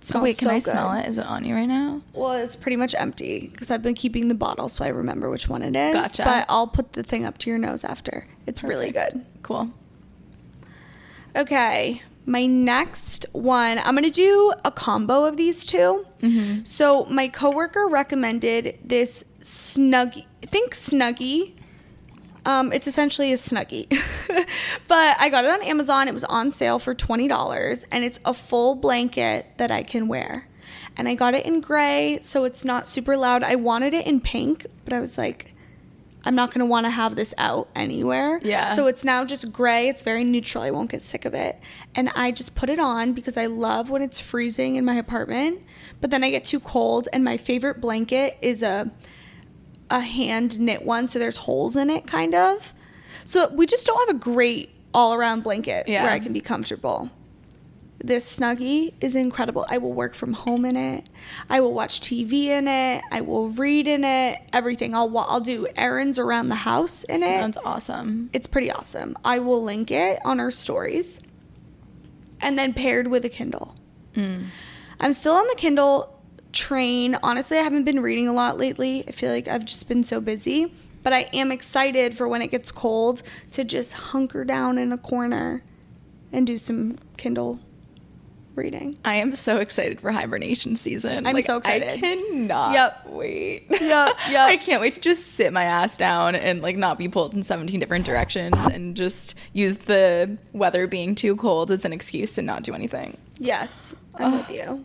[0.00, 0.70] It Oh, wait, can so I good.
[0.72, 1.06] smell it?
[1.06, 2.02] Is it on you right now?
[2.12, 5.48] Well, it's pretty much empty because I've been keeping the bottle so I remember which
[5.48, 5.94] one it is.
[5.94, 6.24] Gotcha.
[6.24, 8.26] But I'll put the thing up to your nose after.
[8.46, 9.24] It's really good.
[9.44, 9.70] Cool.
[11.36, 16.64] Okay, my next one, I'm gonna do a combo of these 2 Mm-hmm.
[16.64, 20.26] So my coworker recommended this Snuggie.
[20.42, 21.54] Think Snuggie.
[22.44, 23.88] Um, it's essentially a Snuggie,
[24.88, 26.08] but I got it on Amazon.
[26.08, 30.08] It was on sale for twenty dollars, and it's a full blanket that I can
[30.08, 30.48] wear.
[30.96, 33.42] And I got it in gray, so it's not super loud.
[33.42, 35.54] I wanted it in pink, but I was like,
[36.24, 38.40] I'm not gonna want to have this out anywhere.
[38.42, 38.74] Yeah.
[38.74, 39.88] So it's now just gray.
[39.88, 40.62] It's very neutral.
[40.62, 41.58] I won't get sick of it.
[41.94, 45.62] And I just put it on because I love when it's freezing in my apartment.
[46.00, 48.90] But then I get too cold, and my favorite blanket is a
[49.92, 52.74] a hand knit one, so there's holes in it, kind of.
[53.24, 56.02] So we just don't have a great all around blanket Yeah.
[56.04, 57.10] where I can be comfortable.
[58.04, 59.64] This snuggie is incredible.
[59.68, 61.08] I will work from home in it.
[61.48, 63.04] I will watch TV in it.
[63.12, 64.40] I will read in it.
[64.52, 64.92] Everything.
[64.94, 67.40] I'll I'll do errands around the house in it.
[67.40, 68.28] Sounds awesome.
[68.32, 69.16] It's pretty awesome.
[69.24, 71.20] I will link it on our stories.
[72.40, 73.76] And then paired with a Kindle.
[74.14, 74.46] Mm.
[74.98, 76.11] I'm still on the Kindle
[76.52, 77.16] train.
[77.22, 79.04] Honestly, I haven't been reading a lot lately.
[79.06, 80.72] I feel like I've just been so busy.
[81.02, 84.98] But I am excited for when it gets cold to just hunker down in a
[84.98, 85.62] corner
[86.32, 87.58] and do some Kindle
[88.54, 88.98] reading.
[89.04, 91.26] I am so excited for hibernation season.
[91.26, 91.88] I'm Like, so excited.
[91.88, 93.06] I cannot Yep.
[93.08, 93.66] wait.
[93.70, 94.18] Yep, yep.
[94.48, 97.42] I can't wait to just sit my ass down and like not be pulled in
[97.42, 102.42] 17 different directions and just use the weather being too cold as an excuse to
[102.42, 103.16] not do anything.
[103.38, 104.84] Yes, I'm with you.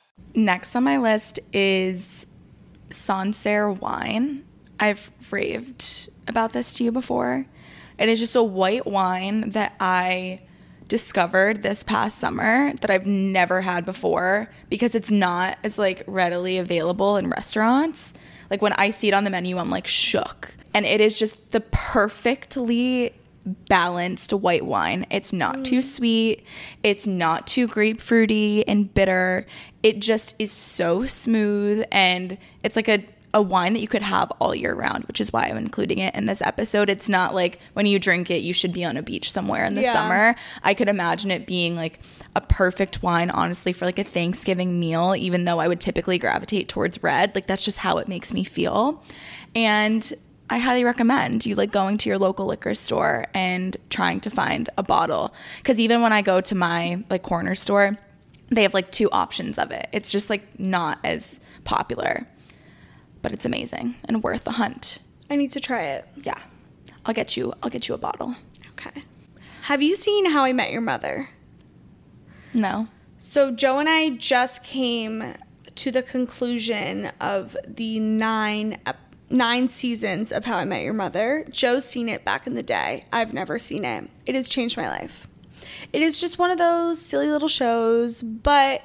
[0.33, 2.25] Next on my list is
[2.89, 4.45] Sancerre wine.
[4.79, 7.45] I've raved about this to you before.
[7.97, 10.41] It is just a white wine that I
[10.87, 16.57] discovered this past summer that I've never had before because it's not as like readily
[16.57, 18.13] available in restaurants.
[18.49, 20.53] Like when I see it on the menu, I'm like shook.
[20.73, 23.13] And it is just the perfectly
[23.45, 25.05] balanced white wine.
[25.09, 26.43] It's not too sweet,
[26.83, 29.47] it's not too grapefruity and bitter.
[29.83, 34.29] It just is so smooth and it's like a a wine that you could have
[34.39, 36.89] all year round, which is why I'm including it in this episode.
[36.89, 39.75] It's not like when you drink it, you should be on a beach somewhere in
[39.75, 39.93] the Yeah.
[39.93, 40.35] summer.
[40.63, 42.01] I could imagine it being like
[42.35, 46.67] a perfect wine, honestly, for like a Thanksgiving meal, even though I would typically gravitate
[46.67, 47.33] towards red.
[47.33, 49.01] Like that's just how it makes me feel.
[49.55, 50.11] And
[50.51, 54.69] I highly recommend you like going to your local liquor store and trying to find
[54.77, 55.33] a bottle.
[55.63, 57.97] Cause even when I go to my like corner store,
[58.49, 59.87] they have like two options of it.
[59.93, 62.27] It's just like not as popular,
[63.21, 64.99] but it's amazing and worth the hunt.
[65.29, 66.05] I need to try it.
[66.17, 66.37] Yeah.
[67.05, 68.35] I'll get you I'll get you a bottle.
[68.71, 69.03] Okay.
[69.63, 71.29] Have you seen How I Met Your Mother?
[72.53, 72.89] No.
[73.19, 75.35] So Joe and I just came
[75.75, 81.45] to the conclusion of the nine ep- nine seasons of How I Met Your Mother.
[81.49, 83.05] Joe's seen it back in the day.
[83.11, 84.09] I've never seen it.
[84.25, 85.27] It has changed my life.
[85.93, 88.81] It is just one of those silly little shows, but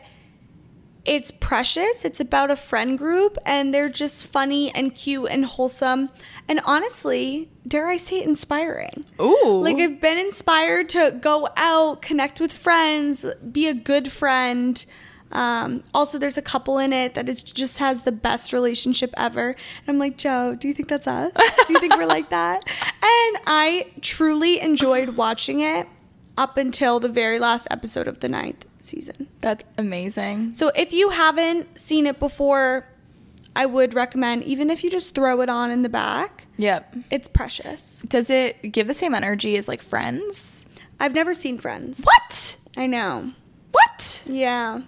[1.04, 2.04] it's precious.
[2.04, 6.10] It's about a friend group, and they're just funny and cute and wholesome.
[6.48, 9.04] And honestly, dare I say, inspiring.
[9.20, 9.60] Ooh.
[9.62, 14.84] Like, I've been inspired to go out, connect with friends, be a good friend.
[15.32, 19.48] Um, also, there's a couple in it that is just has the best relationship ever.
[19.50, 21.32] And I'm like, Joe, do you think that's us?
[21.66, 22.62] Do you think we're like that?
[23.28, 25.88] And I truly enjoyed watching it
[26.36, 29.28] up until the very last episode of the ninth season.
[29.40, 30.54] That's amazing.
[30.54, 32.86] So if you haven't seen it before,
[33.54, 36.96] I would recommend, even if you just throw it on in the back, Yep.
[37.10, 38.02] it's precious.
[38.02, 40.64] Does it give the same energy as like friends?
[41.00, 42.00] I've never seen Friends.
[42.02, 42.56] What?
[42.76, 43.32] I know.
[43.72, 44.22] What?
[44.26, 44.82] Yeah.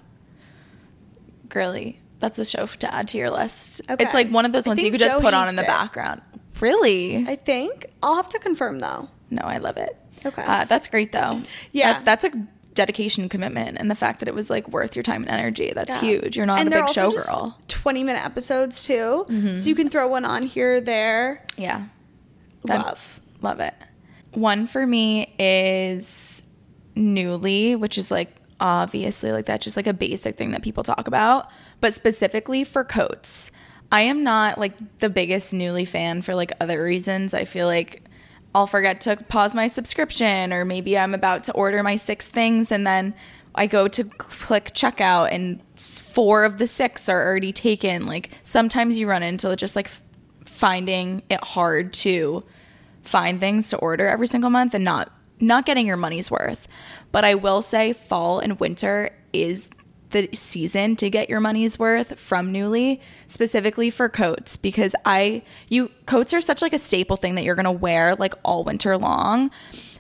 [1.49, 2.01] Girly.
[2.19, 3.81] That's a show to add to your list.
[3.89, 4.03] Okay.
[4.05, 5.67] It's like one of those I ones you could just put on in the it.
[5.69, 6.21] background.
[6.61, 7.25] Really?
[7.29, 7.87] I think.
[8.03, 9.09] I'll have to confirm though.
[9.31, 9.97] no, I love it.
[10.27, 10.43] Okay.
[10.45, 11.43] Uh, that's great though.
[11.73, 11.95] Yeah.
[11.95, 15.23] That- that's a dedication commitment and the fact that it was like worth your time
[15.23, 15.73] and energy.
[15.75, 16.01] That's Yeah.
[16.01, 16.37] huge.
[16.37, 17.55] You're not and a big also just showgirl.
[17.69, 19.27] 20 minute episodes too.
[19.29, 19.55] Mm-hmm.
[19.55, 21.45] So you can throw one on here or there.
[21.57, 21.87] Yeah.
[22.65, 23.21] Love.
[23.43, 23.75] Love it.
[24.33, 26.43] One for me is
[26.97, 31.07] Nuuly, which is like obviously like that's just like a basic thing that people talk
[31.07, 33.51] about, but specifically for coats.
[33.91, 37.33] I am not like the biggest Nuuly fan for like other reasons.
[37.33, 38.03] I feel like
[38.55, 42.71] I'll forget to pause my subscription or maybe I'm about to order my six things
[42.73, 43.15] and then
[43.55, 48.07] I go to click checkout and four of the six are already taken.
[48.07, 49.91] Like sometimes you run into just like
[50.45, 52.45] finding it hard to
[53.03, 56.67] find things to order every single month and not not getting your money's worth.
[57.13, 59.69] But I will say fall and winter is
[60.11, 65.91] the season to get your money's worth from Nuuly, specifically for coats because I you
[66.07, 68.97] coats are such like a staple thing that you're going to wear like all winter
[68.97, 69.51] long.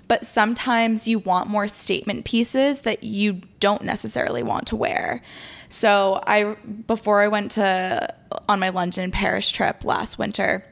[0.06, 5.22] But sometimes you want more statement pieces that you don't necessarily want to wear.
[5.68, 6.54] So I
[6.86, 8.14] before I went to
[8.48, 10.64] on my London Paris trip last winter,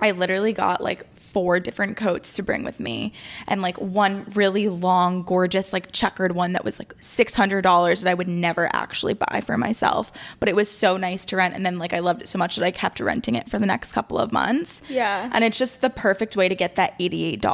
[0.00, 3.12] I literally got like four different coats to bring with me.
[3.46, 8.14] And like one really long gorgeous like checkered one that was like $600 that I
[8.14, 10.12] would never actually buy for myself.
[10.40, 11.54] But it was so nice to rent.
[11.54, 13.66] And then like I loved it so much that I kept renting it for the
[13.66, 14.82] next couple of months.
[14.88, 15.30] Yeah.
[15.32, 17.44] and it's just the perfect way to get that $88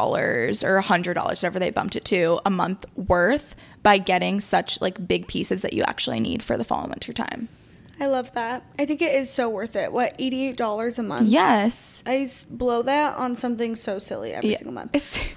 [0.62, 5.28] or $100 whatever they bumped it to a month worth by getting such like big
[5.28, 7.48] pieces that you actually need for the fall and winter time
[8.00, 8.64] I love that.
[8.78, 9.92] I think it is so worth it.
[9.92, 11.28] What, $88 a month?
[11.28, 14.56] yes I blow that on something so silly every Yeah.
[14.58, 14.90] single month.
[14.94, 15.20] It's-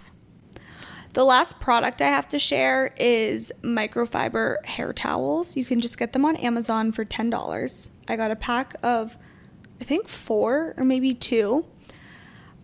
[1.13, 5.58] The last product I have to share is microfiber hair towels.
[5.58, 7.89] You can just get them on Amazon for $10.
[8.08, 9.17] I got a pack of,
[9.82, 11.65] I think, four or maybe two.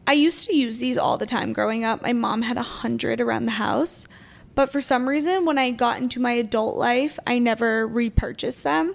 [0.06, 2.04] I used to use these all the time growing up.
[2.04, 4.06] My mom had a hundred around the house.
[4.54, 8.94] But for some reason, when I got into my adult life, I never repurchased them.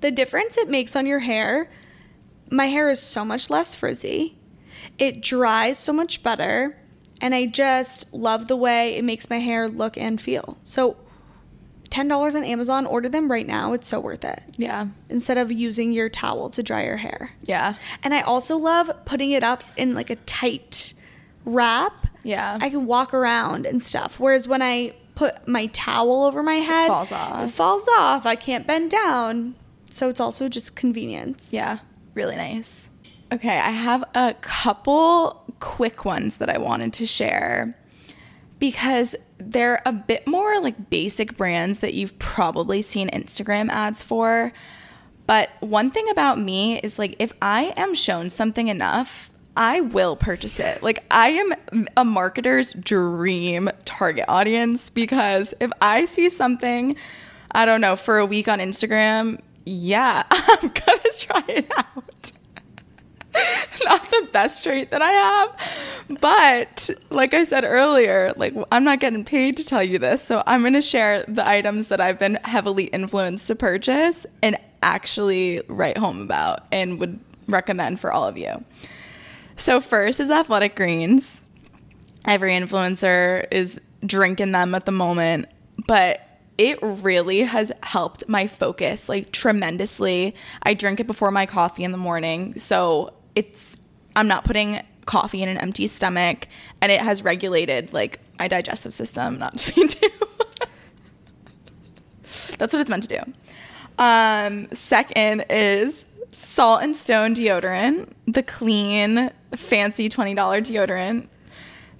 [0.00, 1.70] The difference it makes on your hair,
[2.50, 4.38] my hair is so much less frizzy.
[4.98, 6.76] It dries so much better.
[7.20, 10.56] And I just love the way it makes my hair look and feel.
[10.62, 10.96] So,
[11.90, 13.72] $10 on Amazon, order them right now.
[13.72, 14.40] It's so worth it.
[14.56, 17.32] yeah Instead of using your towel to dry your hair.
[17.42, 20.94] yeah And I also love putting it up in like a tight
[21.44, 22.58] wrap Yeah.
[22.60, 24.20] I can walk around and stuff.
[24.20, 27.44] Whereas when I put my towel over my head, falls off.
[27.48, 28.24] It falls off.
[28.24, 29.56] I can't bend down.
[29.90, 31.52] So it's also just convenience.
[31.52, 31.80] Yeah,
[32.14, 32.84] really nice.
[33.32, 37.76] Okay, I have a couple quick ones that I wanted to share
[38.58, 44.52] because they're a bit more like basic brands that you've probably seen Instagram ads for.
[45.26, 50.16] But one thing about me is like if I am shown something enough, I will
[50.16, 50.82] purchase it.
[50.82, 51.52] Like I am
[51.96, 56.96] a marketer's dream target audience because if I see something,
[57.52, 62.32] I don't know, for a week on Instagram, yeah, I'm gonna try it out.
[63.84, 69.00] not the best trait that I have, but like I said earlier, like I'm not
[69.00, 72.18] getting paid to tell you this, so I'm going to share the items that I've
[72.18, 78.24] been heavily influenced to purchase and actually write home about and would recommend for all
[78.24, 78.64] of you.
[79.56, 81.42] So first is athletic greens.
[82.24, 85.46] Every influencer is drinking them at the moment,
[85.86, 86.20] but
[86.60, 90.34] it really has helped my focus like tremendously.
[90.62, 92.58] I drink it before my coffee in the morning.
[92.58, 93.78] So it's
[94.14, 96.48] I'm not putting coffee in an empty stomach
[96.82, 100.08] and it has regulated like my digestive system not to be too
[102.58, 103.20] That's what it's meant to do.
[103.98, 111.28] Um second is Salt and Stone deodorant, the clean fancy $20 deodorant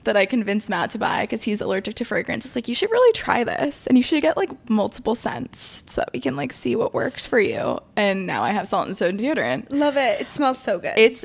[0.05, 2.45] that I convinced Matt to buy because he's allergic to fragrance.
[2.45, 6.01] It's like you should really try this, and you should get like multiple scents so
[6.01, 7.79] that we can like see what works for you.
[7.97, 9.73] And now I have salt and stone deodorant.
[9.73, 10.21] Love it.
[10.21, 10.95] It smells so good.
[10.97, 11.25] It's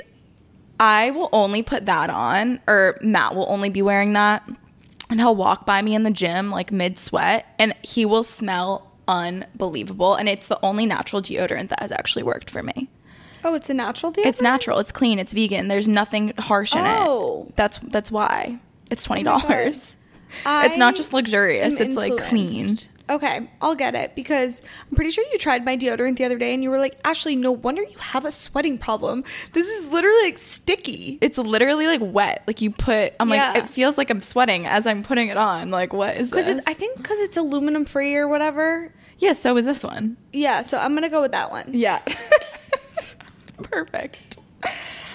[0.80, 4.48] I will only put that on, or Matt will only be wearing that,
[5.10, 8.92] and he'll walk by me in the gym like mid sweat, and he will smell
[9.08, 10.16] unbelievable.
[10.16, 12.90] And it's the only natural deodorant that has actually worked for me.
[13.46, 14.26] oh, it's a natural deodorant?
[14.26, 14.80] It's natural.
[14.80, 15.18] It's clean.
[15.20, 15.70] It's vegan.
[15.70, 16.98] There's nothing harsh in it.
[16.98, 17.46] Oh.
[17.48, 17.56] it.
[17.56, 18.60] That's that's why
[18.92, 19.48] it's twenty my God.
[19.48, 19.98] dollars.
[20.46, 21.80] it's not just luxurious.
[21.80, 22.48] It's like clean.
[22.50, 22.90] influenced.
[23.08, 26.56] Okay, I'll get it because I'm pretty sure you tried my deodorant the other day
[26.56, 29.24] and you were like, Ashley, no wonder you have a sweating problem.
[29.54, 31.20] This is literally like sticky.
[31.22, 32.42] It's literally like wet.
[32.48, 33.14] Like you put.
[33.20, 33.50] I'm Yeah.
[33.54, 35.70] like it feels like I'm sweating as I'm putting it on.
[35.70, 36.48] Like what is this?
[36.48, 38.92] it's, I think because it's aluminum free or whatever.
[39.20, 39.34] yeah.
[39.34, 40.18] So is this one.
[40.34, 41.70] Yeah, so I'm gonna go with that one.
[41.76, 42.02] Yeah.
[43.64, 44.38] Perfect.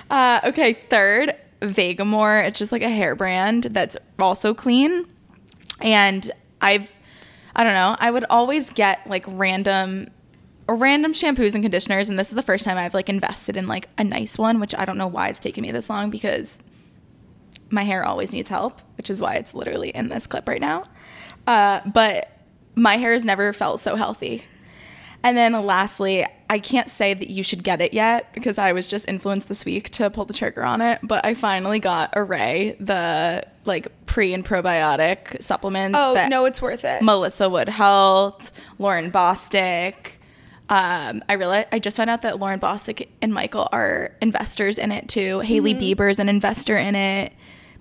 [0.08, 2.46] Uh, okay, third, Vegamour.
[2.46, 5.06] It's just like a hair brand that's also clean.
[5.80, 6.90] And I've,
[7.54, 10.10] I don't know, I would always get like random
[10.68, 13.88] random shampoos and conditioners and this is the first time I've like invested in like
[13.98, 16.60] a nice one which I don't know why it's taken me this long because
[17.70, 20.84] my hair always needs help which is why it's literally in this clip right now
[21.48, 22.30] uh, but
[22.76, 24.44] my hair has never felt so healthy
[25.22, 28.88] and then lastly, I can't say that you should get it yet because I was
[28.88, 32.76] just influenced this week to pull the trigger on it, but I finally got Arrae,
[32.84, 35.94] the like pre and probiotic supplement.
[35.96, 37.02] Oh no, it's worth it.
[37.02, 39.94] Melissa Wood Health, Lauren Bostick.
[40.68, 44.90] Um, I realized I just found out that Lauren Bostick and Michael are investors in
[44.90, 45.38] it too.
[45.38, 47.32] Hailey Bieber is an investor in it,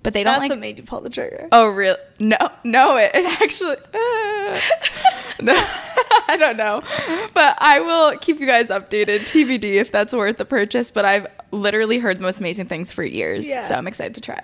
[0.04, 1.48] but they don't That's like what made you pull the trigger.
[1.50, 1.98] Oh, really?
[2.18, 2.96] No, no.
[2.96, 3.76] It, it actually.
[3.94, 4.60] uh,
[5.42, 5.66] no,
[6.28, 6.82] I don't know,
[7.34, 9.20] but I will keep you guys updated.
[9.20, 10.90] TBD if that's worth the purchase.
[10.90, 13.60] But I've literally heard the most amazing things for years, Yeah.
[13.60, 14.40] so I'm excited to try.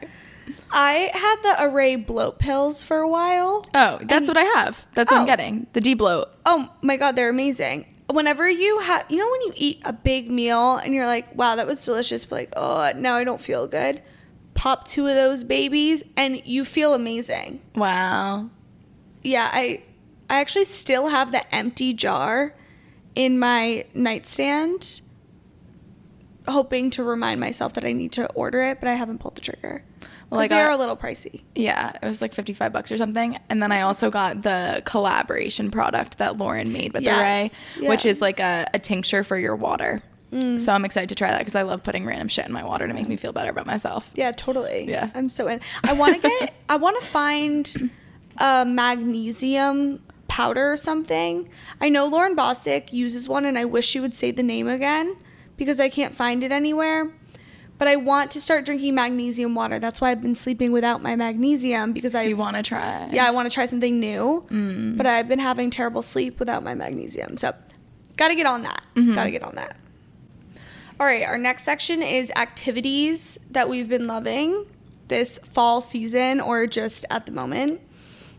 [0.70, 3.64] I had the Arrae bloat pills for a while.
[3.74, 4.84] Oh, that's what I have.
[4.94, 5.26] That's what I'm Oh.
[5.26, 5.66] getting.
[5.72, 6.28] The D bloat.
[6.44, 7.86] Oh my god, they're amazing.
[8.08, 11.56] Whenever you have, you know, when you eat a big meal and you're like, wow,
[11.56, 14.00] that was delicious, but like, oh, now I don't feel good.
[14.54, 17.60] Pop two of those babies and you feel amazing.
[17.74, 18.48] Wow.
[19.22, 19.82] Yeah, I,
[20.28, 22.54] I actually still have the empty jar
[23.14, 25.00] in my nightstand,
[26.48, 29.40] hoping to remind myself that I need to order it, but I haven't pulled the
[29.40, 29.84] trigger.
[30.30, 31.42] Well, I they're a little pricey.
[31.54, 33.38] Yeah, it was like 55 bucks or something.
[33.48, 38.04] And then I also got the collaboration product that Lauren made with Yes, Arrae, which
[38.04, 40.02] is like a, a tincture for your water.
[40.32, 40.60] Mm.
[40.60, 42.88] So I'm excited to try that because I love putting random shit in my water
[42.88, 44.10] to make me feel better about myself.
[44.14, 44.86] Yeah, totally.
[44.88, 45.10] Yeah.
[45.14, 45.60] I'm so in.
[45.84, 46.54] I want to get.
[46.68, 47.90] I want to find
[48.38, 50.02] a magnesium
[50.36, 51.48] powder or something.
[51.80, 55.16] I know Lauren Bostic uses one, and I wish she would say the name again
[55.56, 57.10] because I can't find it anywhere.
[57.78, 59.78] But I want to start drinking magnesium water.
[59.78, 62.24] That's why I've been sleeping without my magnesium because I.
[62.24, 63.08] Do you want to try?
[63.12, 64.44] yeah, I want to try something new.
[64.50, 64.98] Mm.
[64.98, 67.38] But I've been having terrible sleep without my magnesium.
[67.38, 67.54] So,
[68.18, 68.82] got to get on that.
[68.94, 69.14] Mm-hmm.
[69.14, 69.78] Got to get on that.
[71.00, 74.66] All right, our next section is activities that we've been loving
[75.08, 77.80] this fall season or just at the moment.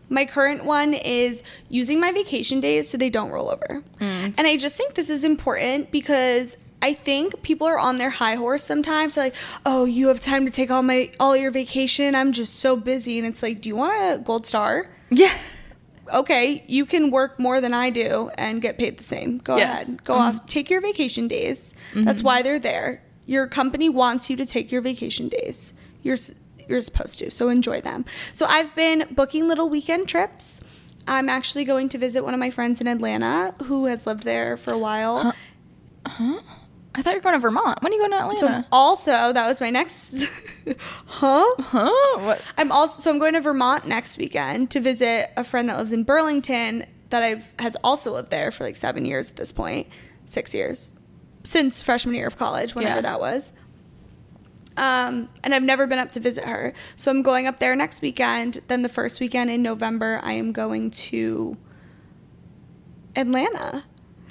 [0.08, 3.82] My current one is using my vacation days so they don't roll over.
[4.00, 4.34] Mm.
[4.36, 8.36] And I just think this is important because I think people are on their high
[8.36, 9.14] horse sometimes.
[9.14, 9.34] They're like,
[9.66, 12.14] oh, you have time to take all my all your vacation.
[12.14, 14.90] I'm just so busy, and it's like, do you want a gold star?
[15.10, 15.32] Yeah.
[16.12, 19.38] Okay, you can work more than I do and get paid the same.
[19.38, 19.72] Go Yeah.
[19.72, 20.46] ahead, go off, mm-hmm.
[20.46, 21.74] take your vacation days.
[21.94, 22.26] That's mm-hmm.
[22.26, 23.02] why they're there.
[23.26, 25.74] Your company wants you to take your vacation days.
[26.02, 26.32] You're s-
[26.68, 28.04] you're supposed to, so enjoy them.
[28.32, 30.60] So I've been booking little weekend trips.
[31.06, 34.56] I'm actually going to visit one of my friends in Atlanta who has lived there
[34.56, 35.34] for a while.
[36.06, 36.40] Huh?
[36.94, 37.82] I thought you were going to Vermont.
[37.82, 38.62] When are you going to Atlanta?
[38.62, 40.14] So also, that was my next.
[41.06, 41.44] huh?
[41.58, 42.18] huh?
[42.20, 42.42] What?
[42.56, 45.92] I'm also so I'm going to Vermont next weekend to visit a friend that lives
[45.92, 49.86] in Burlington that I've has also lived there for like seven years at this point,
[50.26, 50.92] six years
[51.44, 53.00] since freshman year of college, whenever Yeah.
[53.02, 53.52] that was.
[54.78, 58.00] Um, and I've never been up to visit her, so I'm going up there next
[58.00, 58.60] weekend.
[58.68, 61.56] Then the first weekend in November, I am going to
[63.16, 63.84] Atlanta.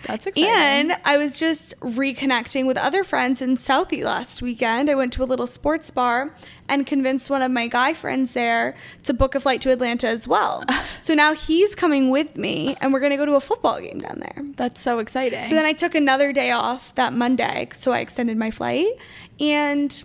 [0.04, 0.50] That's exciting.
[0.50, 4.90] And I was just reconnecting with other friends in Southie last weekend.
[4.90, 6.34] I went to a little sports bar
[6.70, 10.28] and convinced one of my guy friends there to book a flight to Atlanta as
[10.28, 10.64] well.
[11.02, 14.00] so now he's coming with me and we're going to go to a football game
[14.00, 14.46] down there.
[14.56, 15.44] That's so exciting.
[15.44, 18.88] So then I took another day off that Monday, so I extended my flight.
[19.40, 20.04] And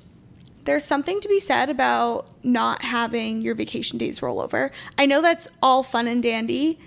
[0.65, 4.71] there's something to be said about not having your vacation days roll over.
[4.99, 6.79] I know that's all fun and dandy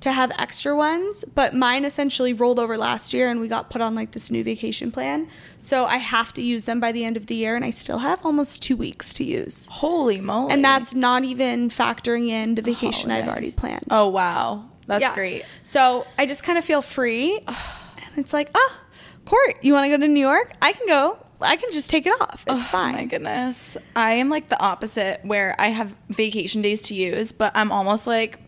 [0.00, 3.80] to have extra ones, but mine essentially rolled over last year and we got put
[3.80, 5.28] on like this new vacation plan.
[5.58, 7.98] So I have to use them by the end of the year and I still
[7.98, 9.68] have almost 2 weeks to use.
[9.70, 10.52] Holy moly.
[10.52, 13.86] And that's not even factoring in the oh, vacation I've already planned.
[13.90, 14.64] Oh, wow.
[14.88, 15.14] That's Yeah.
[15.14, 15.44] great.
[15.62, 17.38] So I just kind of feel free.
[17.46, 18.80] and it's like, oh,
[19.24, 20.52] Court, you want to go to New York?
[20.60, 21.16] I can go.
[21.42, 22.44] I can just take it off.
[22.46, 22.92] It's Oh, fine.
[22.94, 23.76] My goodness.
[23.96, 28.06] I am like the opposite where I have vacation days to use, but I'm almost
[28.06, 28.38] like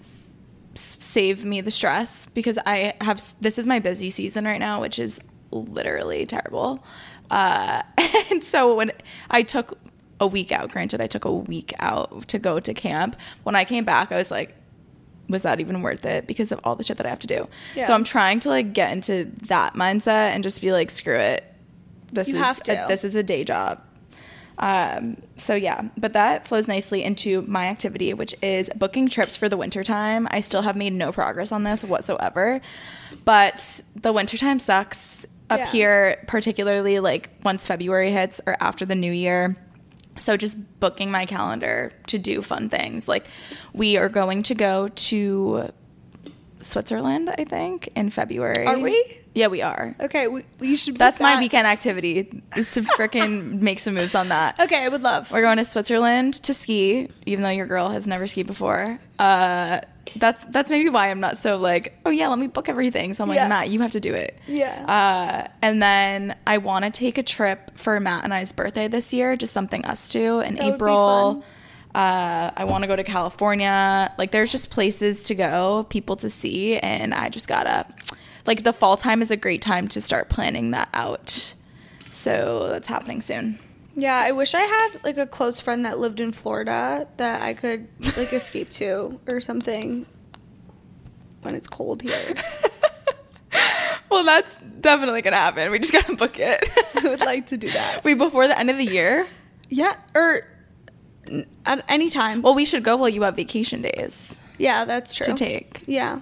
[0.75, 4.99] save me the stress because I have this is my busy season right now, which
[4.99, 5.21] is
[5.51, 6.85] literally terrible.
[7.31, 7.83] Uh,
[8.31, 8.93] and so when
[9.31, 9.79] I took
[10.21, 13.17] a week out, granted, I took a week out to go to camp.
[13.43, 14.55] When I came back, I was like,
[15.29, 17.49] was that even worth it because of all the shit that I have to do?
[17.75, 17.87] Yeah.
[17.87, 21.45] So I'm trying to like get into that mindset and just be like, screw it.
[22.15, 22.85] This You is have to.
[22.85, 23.81] A, this is a day job.
[24.57, 29.49] Um, so yeah, but that flows nicely into my activity, which is booking trips for
[29.49, 30.29] the wintertime.
[30.31, 32.61] I still have made no progress on this whatsoever,
[33.25, 35.67] but the wintertime sucks up Yeah.
[35.67, 39.57] here, particularly like once February hits or after the new year.
[40.19, 43.09] So just booking my calendar to do fun things.
[43.09, 43.27] Like
[43.73, 45.71] we are going to go to
[46.65, 48.67] Switzerland, I think, in February.
[48.67, 49.21] Are we?
[49.35, 49.95] Yeah, we are.
[50.01, 50.97] Okay, we, we should.
[50.97, 51.41] That's my that.
[51.41, 52.43] weekend activity.
[52.57, 54.59] Is to freaking make some moves on that.
[54.61, 55.31] Okay, I would love.
[55.33, 58.99] We're going to Switzerland to ski, even though your girl has never skied before.
[59.19, 59.81] Uh,
[60.17, 63.15] that's that's maybe why I'm not so like, oh yeah, let me book everything.
[63.15, 63.49] So I'm like, Yeah.
[63.49, 64.39] Matt, you have to do it.
[64.47, 64.85] Yeah.
[64.87, 69.13] Uh, and then I want to take a trip for Matt and I's birthday this
[69.13, 71.45] year, just something us two in That April.
[71.95, 74.13] Uh, I want to go to California.
[74.19, 77.87] Like, there's just places to go, people to see, and I just gotta.
[78.47, 81.55] Like, the fall time is a great time to start planning that out.
[82.11, 83.59] So that's happening soon.
[83.97, 87.55] yeah, I wish I had like a close friend that lived in Florida that I
[87.55, 90.07] could like escape to or something
[91.43, 92.35] when it's cold here.
[94.11, 95.73] Well, that's definitely gonna happen.
[95.73, 96.69] We just gotta book it.
[97.05, 98.03] I would like to do that.
[98.05, 99.27] Wait, before the end of the year?
[99.71, 100.43] Yeah, or
[101.67, 102.43] at any time.
[102.43, 105.27] Well, we should go while you have vacation days yeah, that's true.
[105.27, 105.83] to take.
[105.87, 106.21] Yeah.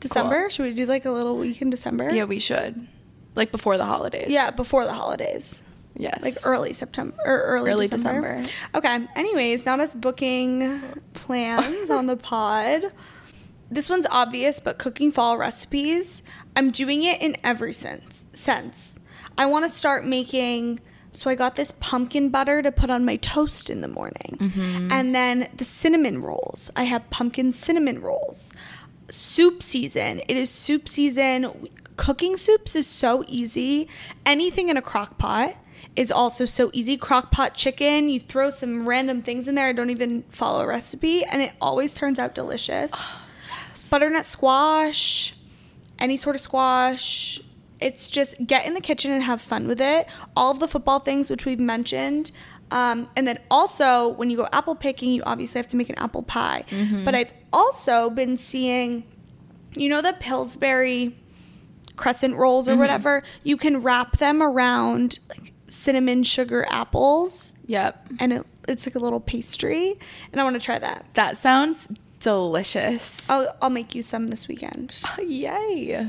[0.00, 0.50] December?
[0.50, 2.10] Should we do like a little week in December?
[2.10, 2.86] Yeah, we should.
[3.34, 4.28] Like before the holidays.
[4.28, 5.62] Yeah, before the holidays.
[5.98, 6.18] Yes.
[6.22, 8.42] Like early September or early, Early December.
[8.42, 8.78] December.
[8.78, 9.08] Okay.
[9.16, 10.80] Anyways, not us booking
[11.14, 12.92] plans on the pod.
[13.70, 16.22] This one's obvious, but cooking fall recipes.
[16.54, 18.26] I'm doing it in every sense.
[18.32, 18.98] Sense.
[19.38, 20.80] I want to start making.
[21.16, 24.92] So I got this pumpkin butter to put on my toast in the morning, mm-hmm.
[24.92, 26.70] and then the cinnamon rolls.
[26.76, 28.52] I have pumpkin cinnamon rolls.
[29.08, 30.20] Soup season.
[30.28, 31.68] It is soup season.
[31.96, 33.88] Cooking soups is so easy.
[34.26, 35.56] Anything in a crock pot
[35.96, 36.98] is also so easy.
[36.98, 39.68] Crock pot chicken, you throw some random things in there.
[39.68, 42.92] I don't even follow a recipe, and it always turns out delicious.
[42.94, 43.22] Oh,
[43.88, 45.34] Butternut squash,
[45.98, 47.40] any sort of squash.
[47.80, 50.06] It's just get in the kitchen and have fun with it.
[50.36, 52.30] All of the football things, which we've mentioned.
[52.70, 55.98] Um, and then also, when you go apple picking, you obviously have to make an
[55.98, 56.64] apple pie.
[57.04, 59.04] But I've also been seeing,
[59.76, 61.16] you know, the Pillsbury
[61.96, 63.22] crescent rolls or whatever.
[63.44, 68.08] You can wrap them around like cinnamon sugar apples, Yep.
[68.20, 69.98] and it, it's like a little pastry.
[70.32, 71.04] And I want to try that.
[71.14, 71.88] That sounds
[72.20, 73.20] delicious.
[73.28, 75.00] I'll, I'll make you some this weekend.
[75.24, 76.06] Yay.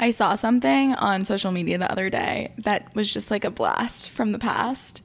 [0.00, 4.10] I saw something on social media the other day that was just like a blast
[4.10, 5.02] from the past,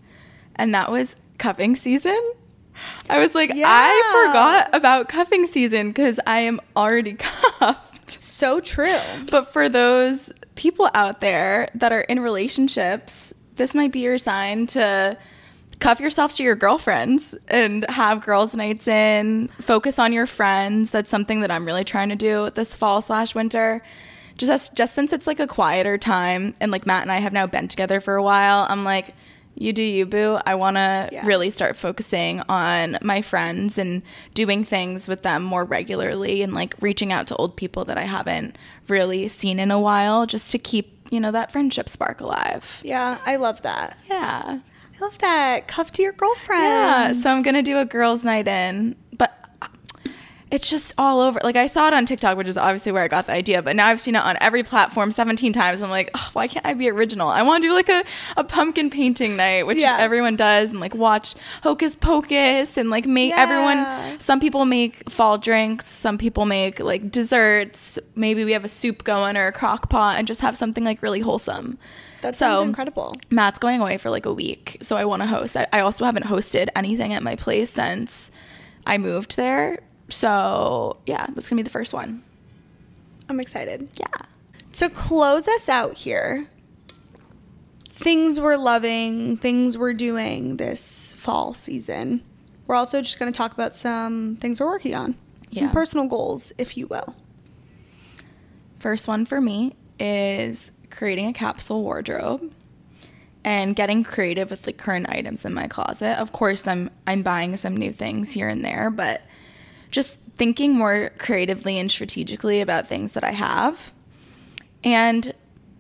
[0.56, 2.20] and that was cuffing season.
[3.10, 8.20] I was like, I forgot about cuffing season because I am already cuffed.
[8.20, 9.00] So true.
[9.30, 14.68] But for those people out there that are in relationships, this might be your sign
[14.68, 15.18] to
[15.80, 19.50] cuff yourself to your girlfriends and have girls' nights in.
[19.62, 20.92] Focus on your friends.
[20.92, 23.84] That's something that I'm really trying to do this fall slash winter.
[24.38, 27.34] Just as, just since it's like a quieter time, and like Matt and I have
[27.34, 29.14] now been together for a while, I'm like,
[29.56, 30.40] you do you, boo.
[30.48, 31.26] I want to Yeah.
[31.28, 34.02] really start focusing on my friends and
[34.34, 38.06] doing things with them more regularly and like reaching out to old people that I
[38.06, 38.58] haven't
[38.88, 42.82] really seen in a while just to keep, you know, that friendship spark alive.
[42.84, 43.96] Yeah, I love that.
[44.10, 44.58] Yeah.
[45.00, 45.68] I love that.
[45.68, 46.64] Cuff to your girlfriend.
[46.64, 47.14] Yeah.
[47.14, 48.96] So I'm going to do a girls' night in,
[50.54, 51.40] it's just all over.
[51.44, 53.76] Like I saw it on TikTok, which is obviously where I got the idea, but
[53.76, 55.82] now I've seen it on every platform 17 times.
[55.82, 57.28] I'm like, oh, why can't I be original?
[57.28, 58.04] I want to do like a,
[58.38, 59.98] a pumpkin painting night, which Yeah.
[60.00, 61.34] everyone does, and like watch
[61.64, 63.42] Hocus Pocus and like make Yeah.
[63.42, 64.20] everyone.
[64.20, 67.98] Some people make fall drinks, some people make like desserts.
[68.16, 71.02] Maybe we have a soup going or a crock pot and just have something like
[71.02, 71.80] really wholesome.
[72.22, 73.14] That So- sounds incredible.
[73.32, 75.58] Matt's going away for like a week, so I want to host.
[75.58, 78.30] I, I also haven't hosted anything at my place since
[78.86, 79.80] I moved there.
[80.10, 82.24] So yeah, that's gonna be the first one.
[83.30, 83.88] I'm excited.
[84.00, 84.08] Yeah.
[84.74, 86.48] To close us out here,
[87.90, 92.22] things we're loving, things we're doing this fall season.
[92.68, 95.16] We're also just going to talk about some things we're working on,
[95.50, 95.74] some Yeah.
[95.74, 97.16] personal goals, if you will.
[98.80, 102.52] First one for me is creating a capsule wardrobe
[103.44, 106.20] and getting creative with the current items in my closet.
[106.20, 109.22] Of course, I'm I'm buying some new things here and there, but
[109.94, 113.94] just thinking more creatively and strategically about things that I have.
[114.84, 115.34] And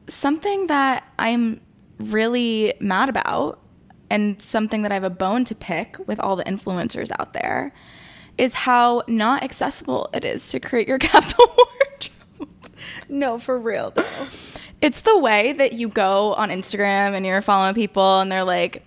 [0.08, 1.60] something that I'm
[1.98, 3.60] really mad about
[4.10, 7.74] and something that I have a bone to pick with all the influencers out there
[8.38, 12.50] is how not accessible it is to create your capsule wardrobe.
[13.10, 14.28] No, for real though.
[14.82, 18.86] It's the way that you go on Instagram and you're following people and they're like,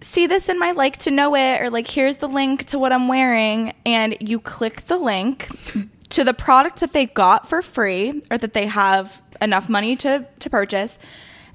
[0.00, 2.92] see this in my like to know it, or like, here's the link to what
[2.92, 3.74] I'm wearing.
[3.84, 5.48] And you click the link
[6.10, 10.26] to the product that they got for free or that they have enough money to,
[10.40, 10.98] to purchase.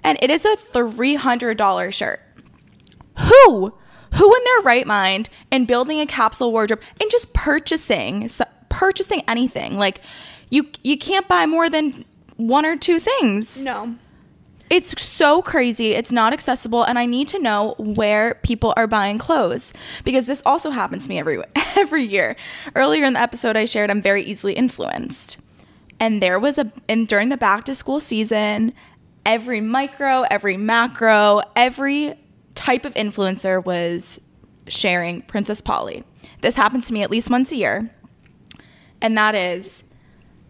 [0.04, 2.20] And it is a $300 shirt.
[3.20, 3.74] Who?
[4.16, 9.22] Who in their right mind and building a capsule wardrobe and just purchasing s- purchasing
[9.28, 10.02] anything like
[10.50, 12.06] you you can't buy more than
[12.38, 13.66] one or two things.
[13.66, 13.96] No.
[14.70, 15.92] It's so crazy.
[15.92, 20.42] It's not accessible, and I need to know where people are buying clothes because this
[20.46, 21.44] also happens to me every
[21.76, 22.36] every year.
[22.76, 25.40] Earlier in the episode, I shared I'm very easily influenced,
[26.00, 28.74] and there was a and during the back to school season,
[29.26, 32.16] every micro, every macro, every
[32.56, 34.20] type of influencer was
[34.68, 36.04] sharing Princess Polly.
[36.42, 37.94] This happens to me at least once a year,
[39.02, 39.84] and that is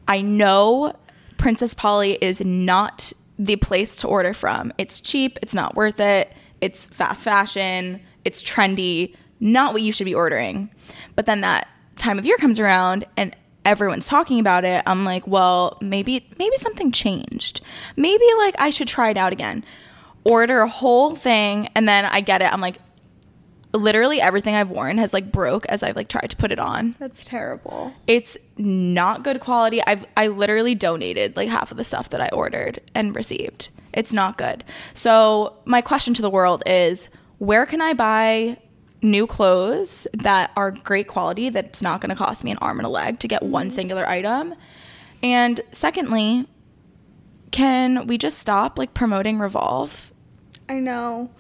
[0.08, 0.96] I know
[1.38, 4.72] Princess Polly is not the place to order from.
[4.78, 6.32] It's cheap, it's not worth it,
[6.62, 10.70] it's fast fashion, it's trendy, not what you should be ordering.
[11.16, 11.68] But then that
[11.98, 14.84] time of year comes around and everyone's talking about it.
[14.86, 17.62] I'm like, well, maybe maybe something changed.
[17.96, 19.66] Maybe like I should try it out again.
[20.26, 22.52] Order a whole thing and then I get it.
[22.52, 22.80] I'm like
[23.74, 26.96] literally everything I've worn has like broke as I've like tried to put it on
[27.00, 27.92] That's terrible.
[28.06, 29.82] it's not good quality.
[29.86, 33.70] I've I literally donated like half of the stuff that I ordered and received.
[33.94, 34.64] It's not good.
[34.94, 38.58] So my question to the world is where can I buy
[39.02, 42.86] new clothes that are great quality that's not going to cost me an arm and
[42.86, 43.76] a leg to get one mm-hmm.
[43.76, 44.56] singular item?
[45.22, 46.48] And secondly,
[47.52, 50.12] can we just stop like promoting Revolve?
[50.68, 51.32] I know.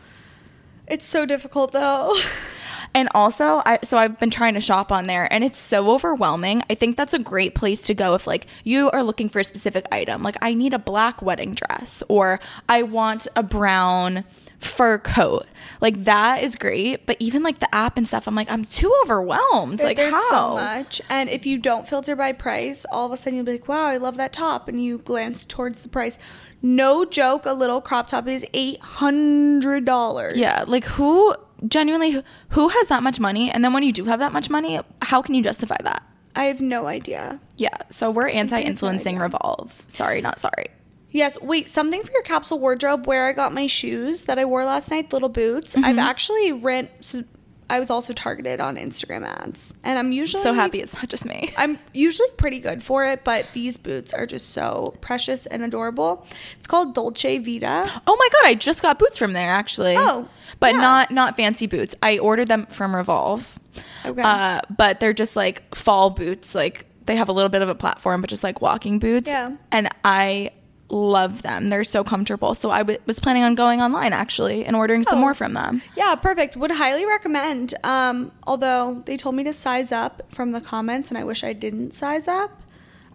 [0.87, 2.15] It's so difficult though.
[2.95, 6.63] And also, I so I've been trying to shop on there and it's so overwhelming.
[6.69, 9.43] I think that's a great place to go if like you are looking for a
[9.43, 10.21] specific item.
[10.21, 12.39] Like I need a black wedding dress or
[12.69, 14.23] I want a brown
[14.59, 15.47] fur coat.
[15.81, 18.93] Like that is great, but even like the app and stuff, I'm like I'm too
[19.03, 19.81] overwhelmed.
[19.81, 20.29] Like There's how?
[20.29, 21.01] so much.
[21.09, 23.85] And if you don't filter by price, all of a sudden you'll be like, wow,
[23.85, 24.67] I love that top.
[24.67, 26.17] And you glance towards the price.
[26.65, 30.35] No joke, a little crop top is $800.
[30.35, 31.35] Yeah, like who
[31.67, 33.51] genuinely who has that much money?
[33.51, 36.03] And then when you do have that much money, how can you justify that?
[36.35, 37.39] I have no idea.
[37.57, 39.21] Yeah, so we're Simply have no.
[39.21, 39.85] Revolve.
[39.93, 40.67] Sorry, not sorry.
[41.11, 44.65] Yes, wait, something for your capsule wardrobe where I got my shoes that I wore
[44.65, 45.75] last night, little boots.
[45.75, 45.85] Mm-hmm.
[45.85, 47.23] I've actually rent so
[47.69, 51.25] I was also targeted on Instagram ads, and I'm usually So happy it's not just
[51.25, 51.53] me.
[51.57, 56.25] I'm usually pretty good for it, but these boots are just so precious and adorable.
[56.57, 57.89] It's called Dolce Vita.
[58.07, 59.95] Oh my god, I just got boots from there actually.
[59.97, 60.27] Oh,
[60.59, 60.81] but yeah.
[60.81, 61.95] not not fancy boots.
[62.01, 63.59] I ordered them from Revolve.
[64.05, 64.21] Okay.
[64.21, 66.55] Uh, but they're just like fall boots.
[66.55, 69.27] Like they have a little bit of a platform, but just like walking boots.
[69.27, 69.55] Yeah.
[69.71, 70.51] And I
[70.93, 71.69] love them.
[71.69, 72.53] They're so comfortable.
[72.55, 75.21] So I w- was planning on going online actually and ordering some Oh.
[75.21, 75.81] more from them.
[75.97, 76.55] Yeah, perfect.
[76.55, 77.73] Would highly recommend.
[77.83, 81.53] Um, although they told me to size up from the comments, and I wish I
[81.53, 82.61] didn't size up.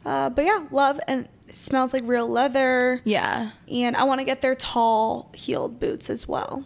[0.05, 3.01] Uh, but yeah, love and it smells like real leather.
[3.05, 3.51] Yeah.
[3.71, 6.65] And I want to get their tall heeled boots as well.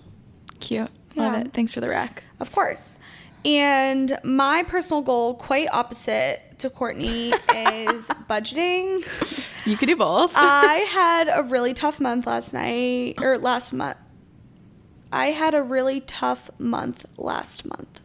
[0.60, 0.88] Cute.
[1.14, 1.40] Love Yeah.
[1.40, 1.52] it.
[1.52, 2.22] Thanks for the rec.
[2.40, 2.96] Of course.
[3.44, 9.06] And my personal goal, quite opposite to Courtney, is budgeting.
[9.66, 10.32] You could do both.
[10.34, 13.98] I had a really tough month last night, or last month.
[15.12, 18.00] I had a really tough month last month.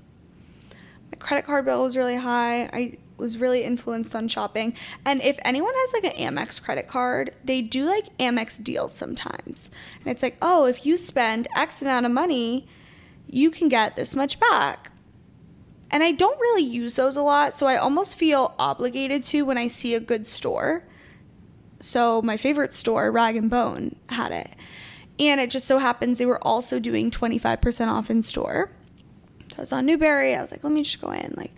[1.12, 2.64] My credit card bill was really high.
[2.66, 4.74] I was really influenced on shopping.
[5.06, 9.70] And if anyone has like an Amex credit card, they do like Amex deals sometimes.
[10.00, 12.68] And it's like, oh, if you spend X amount of money,
[13.28, 14.92] you can get this much back.
[15.90, 19.58] And I don't really use those a lot, so I almost feel obligated to when
[19.58, 20.84] I see a good store.
[21.80, 24.50] So my favorite store rag and bone had it.
[25.20, 28.72] And it just so happens they were also doing 25% off in store.
[29.52, 31.54] So i was on Newbury i was like let me just go in like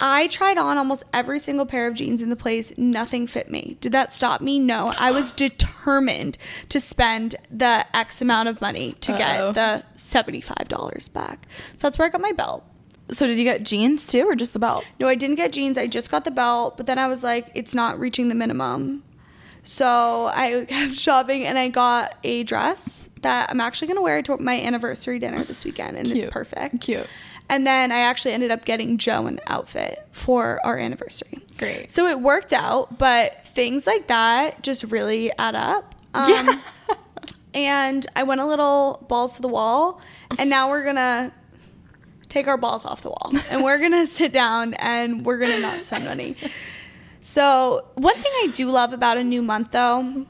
[0.00, 3.78] i tried on almost every single pair of jeans in the place nothing fit me.
[3.80, 4.58] Did that stop me?
[4.58, 6.36] No i was determined
[6.68, 9.52] to spend the x amount of money to Uh-oh.
[9.52, 11.46] get the $75 back.
[11.76, 12.64] So that's where i got my belt
[13.12, 14.84] so did you get jeans too or just the belt?
[14.98, 15.76] no, I didn't get jeans.
[15.78, 19.02] I just got the belt, but then I was like, it's not reaching the minimum.
[19.62, 24.36] So I kept shopping and I got a dress that I'm actually gonna wear to
[24.38, 26.24] my anniversary dinner this weekend, and Cute.
[26.24, 26.80] it's perfect.
[26.80, 27.06] Cute.
[27.48, 31.40] And then I actually ended up getting Joe an outfit for our anniversary.
[31.58, 31.90] Great.
[31.90, 35.94] So it worked out, but things like that just really add up.
[36.14, 36.60] Um, Yeah.
[37.54, 40.00] and I went a little balls to the wall,
[40.38, 41.32] and now we're gonna
[42.30, 45.84] take our balls off the wall and we're gonna sit down and we're gonna not
[45.84, 46.36] spend money.
[47.20, 50.26] So, one thing I do love about a new month though,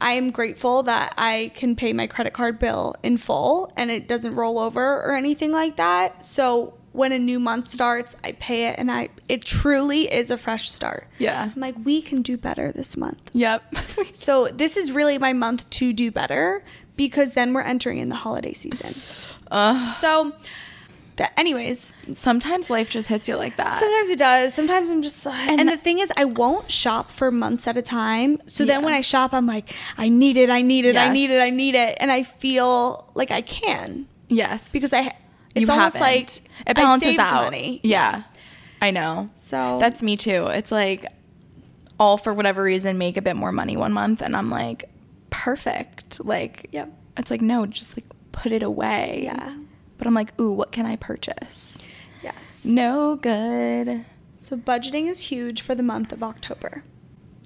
[0.00, 4.08] I am grateful that I can pay my credit card bill in full and it
[4.08, 6.22] doesn't roll over or anything like that.
[6.22, 10.36] So, when a new month starts, I pay it and I it truly is a
[10.36, 11.08] fresh start.
[11.18, 11.50] Yeah.
[11.54, 13.30] I'm like, we can do better this month.
[13.32, 13.62] Yep.
[14.12, 16.62] So this is really my month to do better
[16.96, 18.92] because then we're entering in the holiday season.
[19.50, 19.96] Ugh.
[20.00, 20.32] So,
[21.16, 23.78] that, anyways, sometimes life just hits you like that.
[23.78, 24.54] sometimes it does.
[24.54, 27.82] Sometimes I'm just, and, And the thing is, I won't shop for months at a
[27.82, 28.40] time.
[28.46, 31.30] So then when I shop, I'm like, I need it, I need it, I need
[31.30, 34.70] it, I need it, and I feel like I can yes.
[34.72, 35.14] because I.
[35.54, 36.00] It's you almost haven't.
[36.00, 36.30] like
[36.66, 37.44] it balances out.
[37.44, 37.80] money.
[37.82, 38.22] Yeah.
[38.80, 39.28] I know.
[39.34, 40.46] So That's me too.
[40.46, 41.06] It's like
[42.00, 44.88] all for whatever reason make a bit more money one month and I'm like
[45.28, 46.24] perfect.
[46.24, 46.90] Like Yep.
[47.18, 49.20] it's like no, just like put it away.
[49.24, 49.54] Yeah.
[50.02, 51.78] But I'm like, "Ooh, what can I purchase?"
[52.24, 52.64] yes.
[52.64, 54.04] No good.
[54.34, 56.82] So budgeting is huge for the month of October.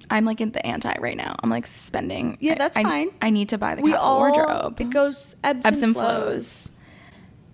[0.09, 1.35] I'm like in the anti right now.
[1.43, 2.39] I'm like spending.
[2.41, 3.09] Yeah, that's I, fine.
[3.21, 4.81] I need to buy the we capsule all wardrobe.
[4.81, 6.07] it goes ebbs, Ebbs and and flows.
[6.07, 6.71] flows.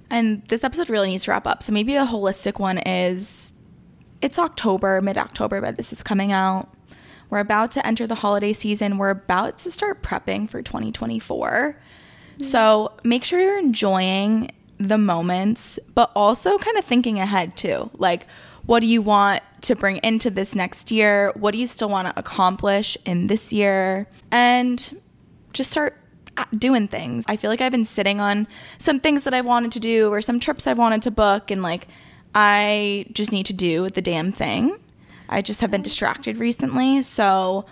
[0.09, 1.63] And this episode really needs to wrap up.
[1.63, 3.51] So maybe a holistic one is
[4.21, 6.69] it's October, mid October, but this is coming out.
[7.29, 8.97] We're about to enter the holiday season.
[8.97, 11.77] We're about to start prepping for 2024.
[12.37, 12.43] Mm-hmm.
[12.43, 14.51] So make sure you're enjoying
[14.87, 17.89] the moments, but also kind of thinking ahead too.
[17.93, 18.27] Like,
[18.65, 21.31] what do you want to bring into this next year?
[21.35, 24.07] What do you still want to accomplish in this year?
[24.31, 25.01] And
[25.53, 25.97] just start
[26.57, 27.25] doing things.
[27.27, 30.21] I feel like I've been sitting on some things that I've wanted to do or
[30.21, 31.87] some trips I've wanted to book, and like
[32.33, 34.79] I just need to do the damn thing.
[35.29, 37.65] I just have been distracted recently, so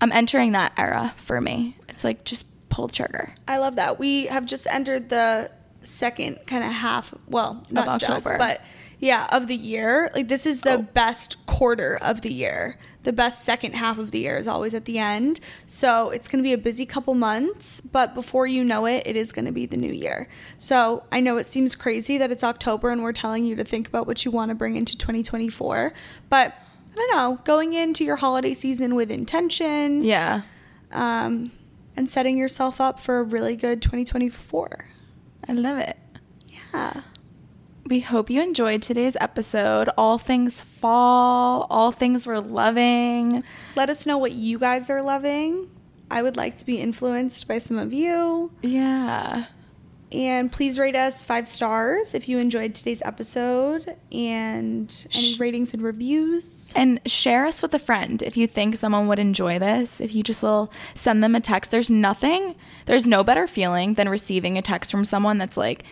[0.00, 1.76] I'm entering that era for me.
[1.88, 3.34] It's like just pull trigger.
[3.46, 3.98] I love that.
[3.98, 5.50] We have just entered the
[5.82, 8.38] second kind of half, well, not just, October.
[8.38, 8.60] but
[9.00, 10.10] yeah, of the year.
[10.14, 10.82] Like this is the Oh.
[10.82, 12.76] best quarter of the year.
[13.04, 15.38] The best second half of the year is always at the end.
[15.66, 19.14] So it's going to be a busy couple months, but before you know it, it
[19.16, 20.28] is going to be the new year.
[20.58, 23.86] So I know it seems crazy that it's October and we're telling you to think
[23.88, 25.92] about what you want to bring into 2024,
[26.28, 26.54] but
[26.92, 30.42] I don't know, going into your holiday season with intention, Yeah.
[30.90, 31.52] um,
[31.96, 34.86] and setting yourself up for a really good 2024.
[35.48, 35.98] I love it.
[36.46, 37.00] Yeah.
[37.86, 39.88] We hope you enjoyed today's episode.
[39.96, 43.42] All things fall, all things we're loving.
[43.74, 45.70] Let us know what you guys are loving.
[46.10, 48.52] I would like to be influenced by some of you.
[48.60, 49.46] Yeah.
[50.10, 55.82] And please rate us five stars if you enjoyed today's episode and any ratings and
[55.82, 56.72] reviews.
[56.74, 60.00] And share us with a friend if you think someone would enjoy this.
[60.00, 62.54] If you just will send them a text, there's nothing,
[62.86, 65.84] there's no better feeling than receiving a text from someone that's like,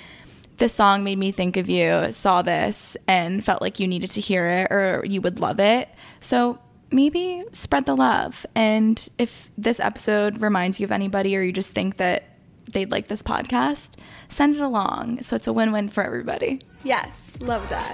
[0.56, 4.22] this song made me think of you, saw this, and felt like you needed to
[4.22, 5.90] hear it or you would love it.
[6.20, 6.58] So
[6.90, 8.46] maybe spread the love.
[8.54, 12.24] And if this episode reminds you of anybody or you just think that
[12.72, 13.90] they'd like this podcast,
[14.28, 15.22] send it along.
[15.22, 16.60] So it's a win win for everybody.
[16.84, 17.92] Yes, love that.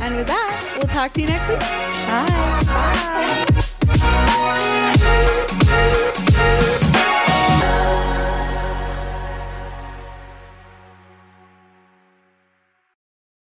[0.00, 1.60] And with that, we'll talk to you next week.
[2.06, 2.26] Bye.
[6.80, 6.86] Bye.